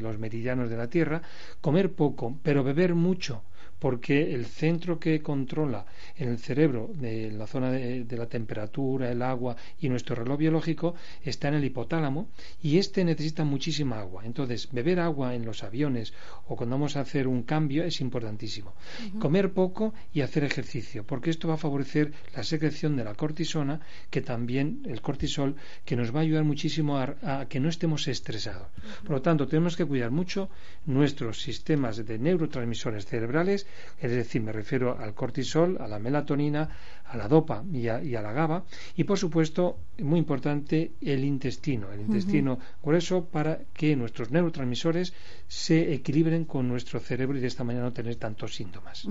los 0.01 0.19
meridianos 0.19 0.71
de 0.71 0.77
la 0.77 0.89
Tierra, 0.89 1.23
comer 1.61 1.93
poco, 1.93 2.39
pero 2.43 2.65
beber 2.65 2.95
mucho 2.95 3.43
porque 3.83 4.33
el 4.33 4.47
centro 4.47 5.01
que 5.01 5.21
controla 5.21 5.85
en 6.17 6.29
el 6.29 6.39
cerebro 6.39 6.89
de 6.95 7.33
la 7.33 7.49
zona 7.49 7.73
de, 7.73 8.17
la 8.17 8.27
temperatura, 8.27 9.11
el 9.11 9.23
agua 9.23 9.57
y 9.81 9.89
nuestro 9.89 10.15
reloj 10.15 10.39
biológico 10.39 10.95
está 11.25 11.49
en 11.49 11.55
el 11.55 11.65
hipotálamo 11.65 12.29
y 12.63 12.79
este 12.79 13.03
necesita 13.03 13.43
muchísima 13.43 13.99
agua. 13.99 14.23
Entonces, 14.25 14.69
beber 14.71 15.01
agua 15.01 15.35
en 15.35 15.45
los 15.45 15.65
aviones 15.65 16.15
o 16.47 16.55
cuando 16.55 16.77
vamos 16.77 16.97
a 16.97 17.01
hacer 17.01 17.27
un 17.27 17.43
cambio 17.43 17.83
es 17.83 18.01
importantísimo. 18.01 18.73
Comer 19.19 19.53
poco 19.53 19.95
y 20.15 20.21
hacer 20.21 20.45
ejercicio, 20.45 21.05
porque 21.05 21.31
esto 21.31 21.49
va 21.49 21.55
a 21.55 21.57
favorecer 21.57 22.13
la 22.37 22.45
secreción 22.45 22.95
de 22.95 23.03
la 23.03 23.17
cortisona, 23.17 23.81
que 24.11 24.21
también 24.21 24.83
el 24.87 25.01
cortisol, 25.01 25.57
que 25.85 25.97
nos 25.97 26.15
va 26.15 26.21
a 26.21 26.23
ayudar 26.23 26.45
muchísimo 26.45 26.99
a, 26.99 27.47
que 27.49 27.59
no 27.59 27.69
estemos 27.69 28.07
estresados. 28.07 28.69
Por 29.03 29.11
lo 29.11 29.23
tanto, 29.23 29.49
tenemos 29.49 29.77
que 29.77 29.85
cuidar 29.85 30.13
mucho 30.13 30.51
nuestros 30.87 31.43
sistemas 31.43 31.97
de 31.97 32.17
neurotransmisores 32.21 33.07
cerebrales 33.07 33.67
es 34.01 34.11
decir, 34.11 34.43
me 34.43 34.53
refiero 34.53 34.99
al 34.99 35.15
cortisol, 35.15 35.79
a 35.81 35.87
la 35.89 35.99
melatonina, 35.99 36.69
a 37.05 37.17
la 37.17 37.29
dopa 37.29 37.63
y 37.73 37.89
a, 37.89 38.01
la 38.01 38.33
GABA, 38.33 38.65
y 38.97 39.05
por 39.05 39.19
supuesto, 39.19 39.77
muy 39.99 40.19
importante, 40.19 40.93
el 41.01 41.25
intestino, 41.25 41.93
el 41.93 42.01
intestino 42.01 42.59
grueso 42.83 43.27
para 43.27 43.59
que 43.75 43.95
nuestros 43.97 44.31
neurotransmisores 44.31 45.15
se 45.47 45.93
equilibren 45.93 46.45
con 46.45 46.69
nuestro 46.69 47.01
cerebro 47.01 47.37
y 47.37 47.41
de 47.41 47.47
esta 47.49 47.65
manera 47.65 47.85
no 47.85 47.93
tener 47.93 48.17
tantos 48.17 48.55
síntomas. 48.55 49.07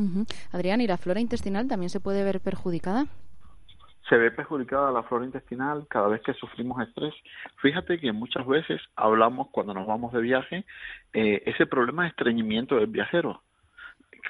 Adrián, 0.51 0.81
¿y 0.81 0.87
la 0.87 0.97
flora 0.97 1.19
intestinal 1.19 1.67
también 1.67 1.89
se 1.89 1.99
puede 1.99 2.23
ver 2.23 2.39
perjudicada? 2.39 3.07
se 4.11 4.17
ve 4.17 4.29
perjudicada 4.29 4.91
la 4.91 5.03
flora 5.03 5.23
intestinal 5.23 5.87
cada 5.87 6.09
vez 6.09 6.21
que 6.21 6.33
sufrimos 6.33 6.85
estrés. 6.85 7.13
Fíjate 7.61 7.97
que 7.97 8.11
muchas 8.11 8.45
veces 8.45 8.81
hablamos 8.97 9.47
cuando 9.51 9.73
nos 9.73 9.87
vamos 9.87 10.11
de 10.11 10.19
viaje 10.19 10.65
eh, 11.13 11.41
ese 11.45 11.65
problema 11.65 12.03
de 12.03 12.09
estreñimiento 12.09 12.75
del 12.75 12.87
viajero 12.87 13.41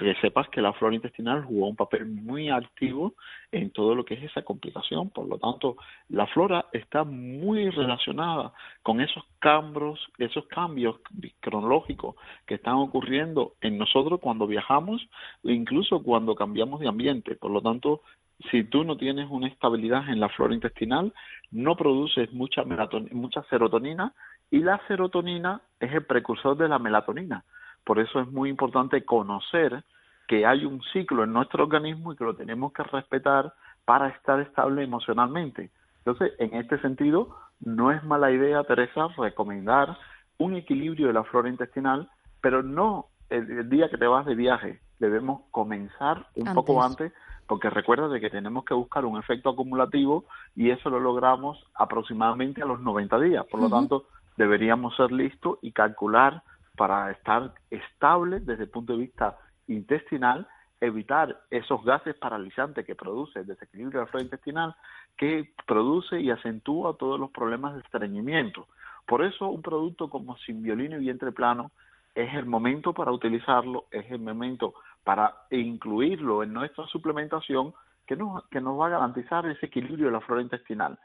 que 0.02 0.14
sepas 0.20 0.48
que 0.48 0.60
la 0.60 0.72
flora 0.72 0.94
intestinal 0.94 1.44
jugó 1.44 1.68
un 1.68 1.76
papel 1.76 2.06
muy 2.06 2.50
activo 2.50 3.14
en 3.50 3.70
todo 3.70 3.94
lo 3.94 4.04
que 4.04 4.14
es 4.14 4.22
esa 4.24 4.42
complicación. 4.42 5.10
Por 5.10 5.28
lo 5.28 5.38
tanto, 5.38 5.76
la 6.08 6.26
flora 6.26 6.66
está 6.72 7.04
muy 7.04 7.70
relacionada 7.70 8.52
con 8.82 9.00
esos 9.00 9.24
cambios, 9.38 10.00
esos 10.18 10.46
cambios 10.46 10.96
cronológicos 11.40 12.16
que 12.46 12.54
están 12.54 12.74
ocurriendo 12.74 13.54
en 13.60 13.78
nosotros 13.78 14.20
cuando 14.20 14.46
viajamos 14.46 15.06
incluso 15.42 16.02
cuando 16.02 16.34
cambiamos 16.34 16.80
de 16.80 16.88
ambiente. 16.88 17.36
Por 17.36 17.50
lo 17.50 17.60
tanto, 17.60 18.02
si 18.50 18.64
tú 18.64 18.84
no 18.84 18.96
tienes 18.96 19.28
una 19.30 19.48
estabilidad 19.48 20.08
en 20.08 20.20
la 20.20 20.28
flora 20.28 20.54
intestinal, 20.54 21.12
no 21.50 21.76
produces 21.76 22.32
mucha, 22.32 22.64
mucha 23.12 23.42
serotonina 23.44 24.14
y 24.50 24.60
la 24.60 24.80
serotonina 24.88 25.60
es 25.80 25.92
el 25.92 26.04
precursor 26.04 26.56
de 26.56 26.68
la 26.68 26.78
melatonina. 26.78 27.44
Por 27.84 27.98
eso 27.98 28.20
es 28.20 28.28
muy 28.30 28.48
importante 28.48 29.04
conocer 29.04 29.84
que 30.28 30.46
hay 30.46 30.64
un 30.64 30.82
ciclo 30.92 31.24
en 31.24 31.32
nuestro 31.32 31.64
organismo 31.64 32.12
y 32.12 32.16
que 32.16 32.24
lo 32.24 32.34
tenemos 32.34 32.72
que 32.72 32.82
respetar 32.84 33.52
para 33.84 34.08
estar 34.08 34.40
estable 34.40 34.82
emocionalmente. 34.82 35.70
Entonces, 35.98 36.32
en 36.38 36.54
este 36.54 36.80
sentido, 36.80 37.36
no 37.60 37.92
es 37.92 38.02
mala 38.04 38.30
idea, 38.30 38.64
Teresa, 38.64 39.08
recomendar 39.16 39.96
un 40.38 40.54
equilibrio 40.54 41.08
de 41.08 41.12
la 41.12 41.24
flora 41.24 41.48
intestinal, 41.48 42.08
pero 42.40 42.62
no 42.62 43.06
el, 43.30 43.68
día 43.68 43.88
que 43.88 43.98
te 43.98 44.06
vas 44.06 44.26
de 44.26 44.34
viaje. 44.34 44.80
Debemos 44.98 45.42
comenzar 45.50 46.26
un 46.34 46.54
poco 46.54 46.82
antes, 46.82 47.12
porque 47.46 47.70
recuerda 47.70 48.08
de 48.08 48.20
que 48.20 48.30
tenemos 48.30 48.64
que 48.64 48.74
buscar 48.74 49.04
un 49.04 49.18
efecto 49.18 49.50
acumulativo 49.50 50.24
y 50.54 50.70
eso 50.70 50.90
lo 50.90 51.00
logramos 51.00 51.64
aproximadamente 51.74 52.62
a 52.62 52.66
los 52.66 52.80
90 52.80 53.18
días. 53.20 53.44
Por 53.50 53.60
lo 53.60 53.68
tanto, 53.68 54.06
deberíamos 54.36 54.96
ser 54.96 55.12
listos 55.12 55.58
y 55.62 55.72
calcular 55.72 56.42
para 56.76 57.10
estar 57.10 57.52
estable 57.70 58.40
desde 58.40 58.64
el 58.64 58.70
punto 58.70 58.92
de 58.94 59.00
vista 59.00 59.38
intestinal, 59.66 60.46
evitar 60.80 61.42
esos 61.50 61.84
gases 61.84 62.16
paralizantes 62.16 62.84
que 62.84 62.96
produce 62.96 63.40
el 63.40 63.46
desequilibrio 63.46 64.00
de 64.00 64.04
la 64.04 64.10
flora 64.10 64.24
intestinal, 64.24 64.74
que 65.16 65.52
produce 65.66 66.20
y 66.20 66.30
acentúa 66.30 66.96
todos 66.96 67.20
los 67.20 67.30
problemas 67.30 67.74
de 67.74 67.80
estreñimiento. 67.80 68.66
Por 69.06 69.24
eso 69.24 69.48
un 69.48 69.62
producto 69.62 70.08
como 70.10 70.36
Simbiolino 70.38 70.96
y 70.96 71.00
vientre 71.00 71.32
plano 71.32 71.70
es 72.14 72.34
el 72.34 72.46
momento 72.46 72.92
para 72.92 73.12
utilizarlo, 73.12 73.86
es 73.90 74.10
el 74.10 74.20
momento 74.20 74.74
para 75.04 75.34
incluirlo 75.50 76.42
en 76.42 76.52
nuestra 76.52 76.86
suplementación 76.86 77.72
que 78.06 78.16
nos, 78.16 78.44
que 78.48 78.60
nos 78.60 78.78
va 78.78 78.86
a 78.86 78.90
garantizar 78.90 79.46
ese 79.46 79.66
equilibrio 79.66 80.06
de 80.06 80.12
la 80.12 80.20
flora 80.20 80.42
intestinal. 80.42 80.98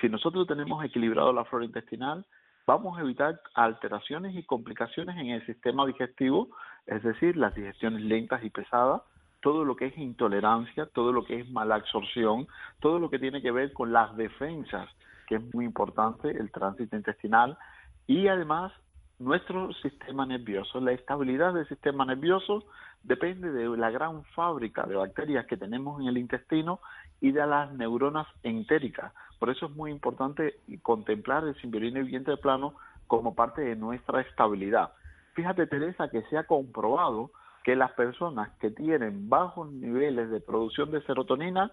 Si 0.00 0.08
nosotros 0.08 0.46
tenemos 0.46 0.84
equilibrado 0.84 1.32
la 1.32 1.44
flora 1.44 1.64
intestinal, 1.64 2.24
vamos 2.70 2.96
a 2.96 3.00
evitar 3.00 3.40
alteraciones 3.54 4.36
y 4.36 4.44
complicaciones 4.44 5.16
en 5.16 5.30
el 5.30 5.44
sistema 5.44 5.84
digestivo, 5.86 6.50
es 6.86 7.02
decir, 7.02 7.36
las 7.36 7.52
digestiones 7.54 8.00
lentas 8.02 8.44
y 8.44 8.50
pesadas, 8.50 9.02
todo 9.42 9.64
lo 9.64 9.74
que 9.74 9.86
es 9.86 9.98
intolerancia, 9.98 10.86
todo 10.86 11.12
lo 11.12 11.24
que 11.24 11.40
es 11.40 11.50
mala 11.50 11.74
absorción, 11.74 12.46
todo 12.78 13.00
lo 13.00 13.10
que 13.10 13.18
tiene 13.18 13.42
que 13.42 13.50
ver 13.50 13.72
con 13.72 13.92
las 13.92 14.16
defensas, 14.16 14.88
que 15.26 15.36
es 15.36 15.54
muy 15.54 15.64
importante, 15.64 16.30
el 16.30 16.52
tránsito 16.52 16.94
intestinal, 16.96 17.58
y 18.06 18.28
además 18.28 18.72
nuestro 19.18 19.72
sistema 19.82 20.24
nervioso. 20.24 20.80
La 20.80 20.92
estabilidad 20.92 21.52
del 21.52 21.66
sistema 21.66 22.04
nervioso 22.04 22.64
depende 23.02 23.50
de 23.50 23.68
la 23.76 23.90
gran 23.90 24.22
fábrica 24.36 24.84
de 24.84 24.94
bacterias 24.94 25.46
que 25.46 25.56
tenemos 25.56 26.00
en 26.00 26.06
el 26.06 26.18
intestino 26.18 26.80
y 27.20 27.32
de 27.32 27.46
las 27.46 27.72
neuronas 27.72 28.26
entéricas. 28.42 29.12
Por 29.38 29.50
eso 29.50 29.66
es 29.66 29.72
muy 29.72 29.90
importante 29.90 30.56
contemplar 30.82 31.44
el 31.44 31.54
simbiolino 31.60 32.00
y 32.00 32.04
vientre 32.04 32.36
plano 32.36 32.74
como 33.06 33.34
parte 33.34 33.62
de 33.62 33.76
nuestra 33.76 34.20
estabilidad. 34.20 34.92
Fíjate, 35.34 35.66
Teresa, 35.66 36.08
que 36.10 36.22
se 36.22 36.38
ha 36.38 36.44
comprobado 36.44 37.30
que 37.64 37.76
las 37.76 37.92
personas 37.92 38.50
que 38.58 38.70
tienen 38.70 39.28
bajos 39.28 39.70
niveles 39.72 40.30
de 40.30 40.40
producción 40.40 40.90
de 40.90 41.02
serotonina 41.02 41.70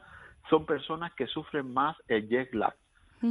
son 0.50 0.66
personas 0.66 1.14
que 1.14 1.28
sufren 1.28 1.74
más 1.74 1.96
el 2.08 2.28
jet 2.28 2.54
lag. 2.54 2.74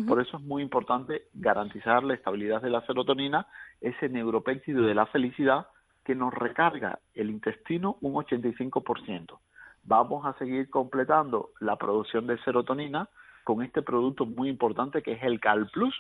Por 0.09 0.21
eso 0.21 0.39
es 0.39 0.43
muy 0.43 0.63
importante 0.63 1.29
garantizar 1.33 2.03
la 2.03 2.15
estabilidad 2.15 2.61
de 2.61 2.71
la 2.71 2.85
serotonina, 2.87 3.47
ese 3.81 4.09
neuropéptido 4.09 4.83
de 4.83 4.95
la 4.95 5.07
felicidad 5.07 5.69
que 6.05 6.17
nos 6.17 6.35
recarga 6.35 6.99
el 7.15 7.31
intestino 7.31 7.97
un 8.01 8.15
85%. 8.15 9.39
Vamos 9.87 10.27
a 10.27 10.37
seguir 10.39 10.69
completando 10.69 11.51
la 11.61 11.77
producción 11.77 12.27
de 12.27 12.39
serotonina 12.39 13.09
con 13.45 13.63
este 13.63 13.83
producto 13.83 14.27
muy 14.27 14.49
importante 14.49 15.03
que 15.03 15.13
es 15.13 15.23
el 15.23 15.39
Cal 15.39 15.69
Plus, 15.71 15.95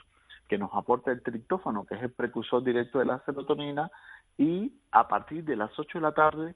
que 0.48 0.58
nos 0.58 0.70
aporta 0.74 1.12
el 1.12 1.22
triptófano, 1.22 1.86
que 1.86 1.94
es 1.94 2.02
el 2.02 2.10
precursor 2.10 2.64
directo 2.64 2.98
de 2.98 3.04
la 3.04 3.20
serotonina, 3.24 3.90
y 4.36 4.72
a 4.90 5.06
partir 5.06 5.44
de 5.44 5.56
las 5.56 5.70
8 5.78 5.98
de 5.98 6.02
la 6.02 6.12
tarde 6.12 6.54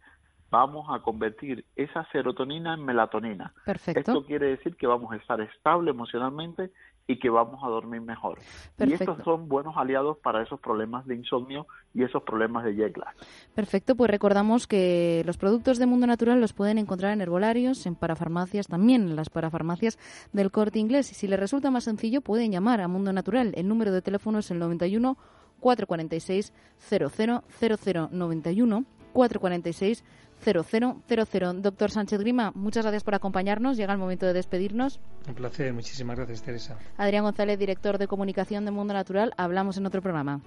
vamos 0.50 0.86
a 0.90 1.00
convertir 1.00 1.64
esa 1.76 2.04
serotonina 2.10 2.74
en 2.74 2.84
melatonina. 2.84 3.54
Perfecto. 3.64 4.00
Esto 4.00 4.26
quiere 4.26 4.46
decir 4.46 4.76
que 4.76 4.88
vamos 4.88 5.12
a 5.12 5.16
estar 5.16 5.40
estable 5.40 5.92
emocionalmente 5.92 6.72
y 7.10 7.18
que 7.18 7.28
vamos 7.28 7.60
a 7.64 7.68
dormir 7.68 8.00
mejor. 8.00 8.38
Y 8.78 8.92
estos 8.92 9.18
son 9.24 9.48
buenos 9.48 9.76
aliados 9.76 10.16
para 10.18 10.42
esos 10.42 10.60
problemas 10.60 11.04
de 11.06 11.16
insomnio 11.16 11.66
y 11.92 12.04
esos 12.04 12.22
problemas 12.22 12.64
de 12.64 12.76
jet 12.76 12.96
lag. 12.96 13.14
Perfecto, 13.52 13.96
pues 13.96 14.08
recordamos 14.10 14.68
que 14.68 15.24
los 15.26 15.36
productos 15.36 15.78
de 15.78 15.86
Mundo 15.86 16.06
Natural 16.06 16.40
los 16.40 16.52
pueden 16.52 16.78
encontrar 16.78 17.12
en 17.12 17.20
herbolarios, 17.20 17.84
en 17.86 17.96
parafarmacias, 17.96 18.68
también 18.68 19.02
en 19.02 19.16
las 19.16 19.28
parafarmacias 19.28 19.98
del 20.32 20.52
Corte 20.52 20.78
Inglés. 20.78 21.10
Y 21.10 21.14
si 21.16 21.26
les 21.26 21.40
resulta 21.40 21.72
más 21.72 21.82
sencillo, 21.82 22.20
pueden 22.20 22.52
llamar 22.52 22.80
a 22.80 22.86
Mundo 22.86 23.12
Natural. 23.12 23.52
El 23.56 23.66
número 23.66 23.90
de 23.90 24.02
teléfono 24.02 24.38
es 24.38 24.50
el 24.52 24.60
91 24.60 25.16
446 25.58 26.52
0000 26.78 28.08
91 28.12 28.84
446 29.12 30.04
0000. 30.42 31.62
Doctor 31.62 31.90
Sánchez 31.90 32.20
Grima, 32.20 32.52
muchas 32.54 32.84
gracias 32.84 33.04
por 33.04 33.14
acompañarnos. 33.14 33.76
Llega 33.76 33.92
el 33.92 33.98
momento 33.98 34.26
de 34.26 34.32
despedirnos. 34.32 35.00
Un 35.28 35.34
placer, 35.34 35.72
muchísimas 35.72 36.16
gracias, 36.16 36.42
Teresa. 36.42 36.78
Adrián 36.96 37.24
González, 37.24 37.58
director 37.58 37.98
de 37.98 38.08
comunicación 38.08 38.64
de 38.64 38.70
Mundo 38.70 38.94
Natural. 38.94 39.32
Hablamos 39.36 39.76
en 39.76 39.86
otro 39.86 40.00
programa. 40.00 40.40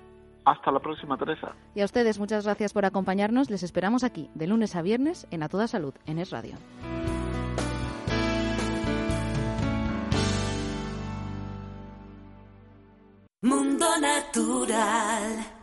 Hasta 0.45 0.71
la 0.71 0.79
próxima, 0.79 1.17
Teresa. 1.17 1.55
Y 1.73 1.81
a 1.81 1.85
ustedes, 1.85 2.19
muchas 2.19 2.43
gracias 2.43 2.73
por 2.73 2.85
acompañarnos. 2.85 3.49
Les 3.49 3.63
esperamos 3.63 4.03
aquí, 4.03 4.29
de 4.33 4.47
lunes 4.47 4.75
a 4.75 4.81
viernes, 4.81 5.27
en 5.31 5.43
A 5.43 5.49
Toda 5.49 5.67
Salud, 5.67 5.93
en 6.05 6.19
Es 6.19 6.31
Radio. 6.31 6.55
Mundo 13.41 13.85
Natural. 13.99 15.62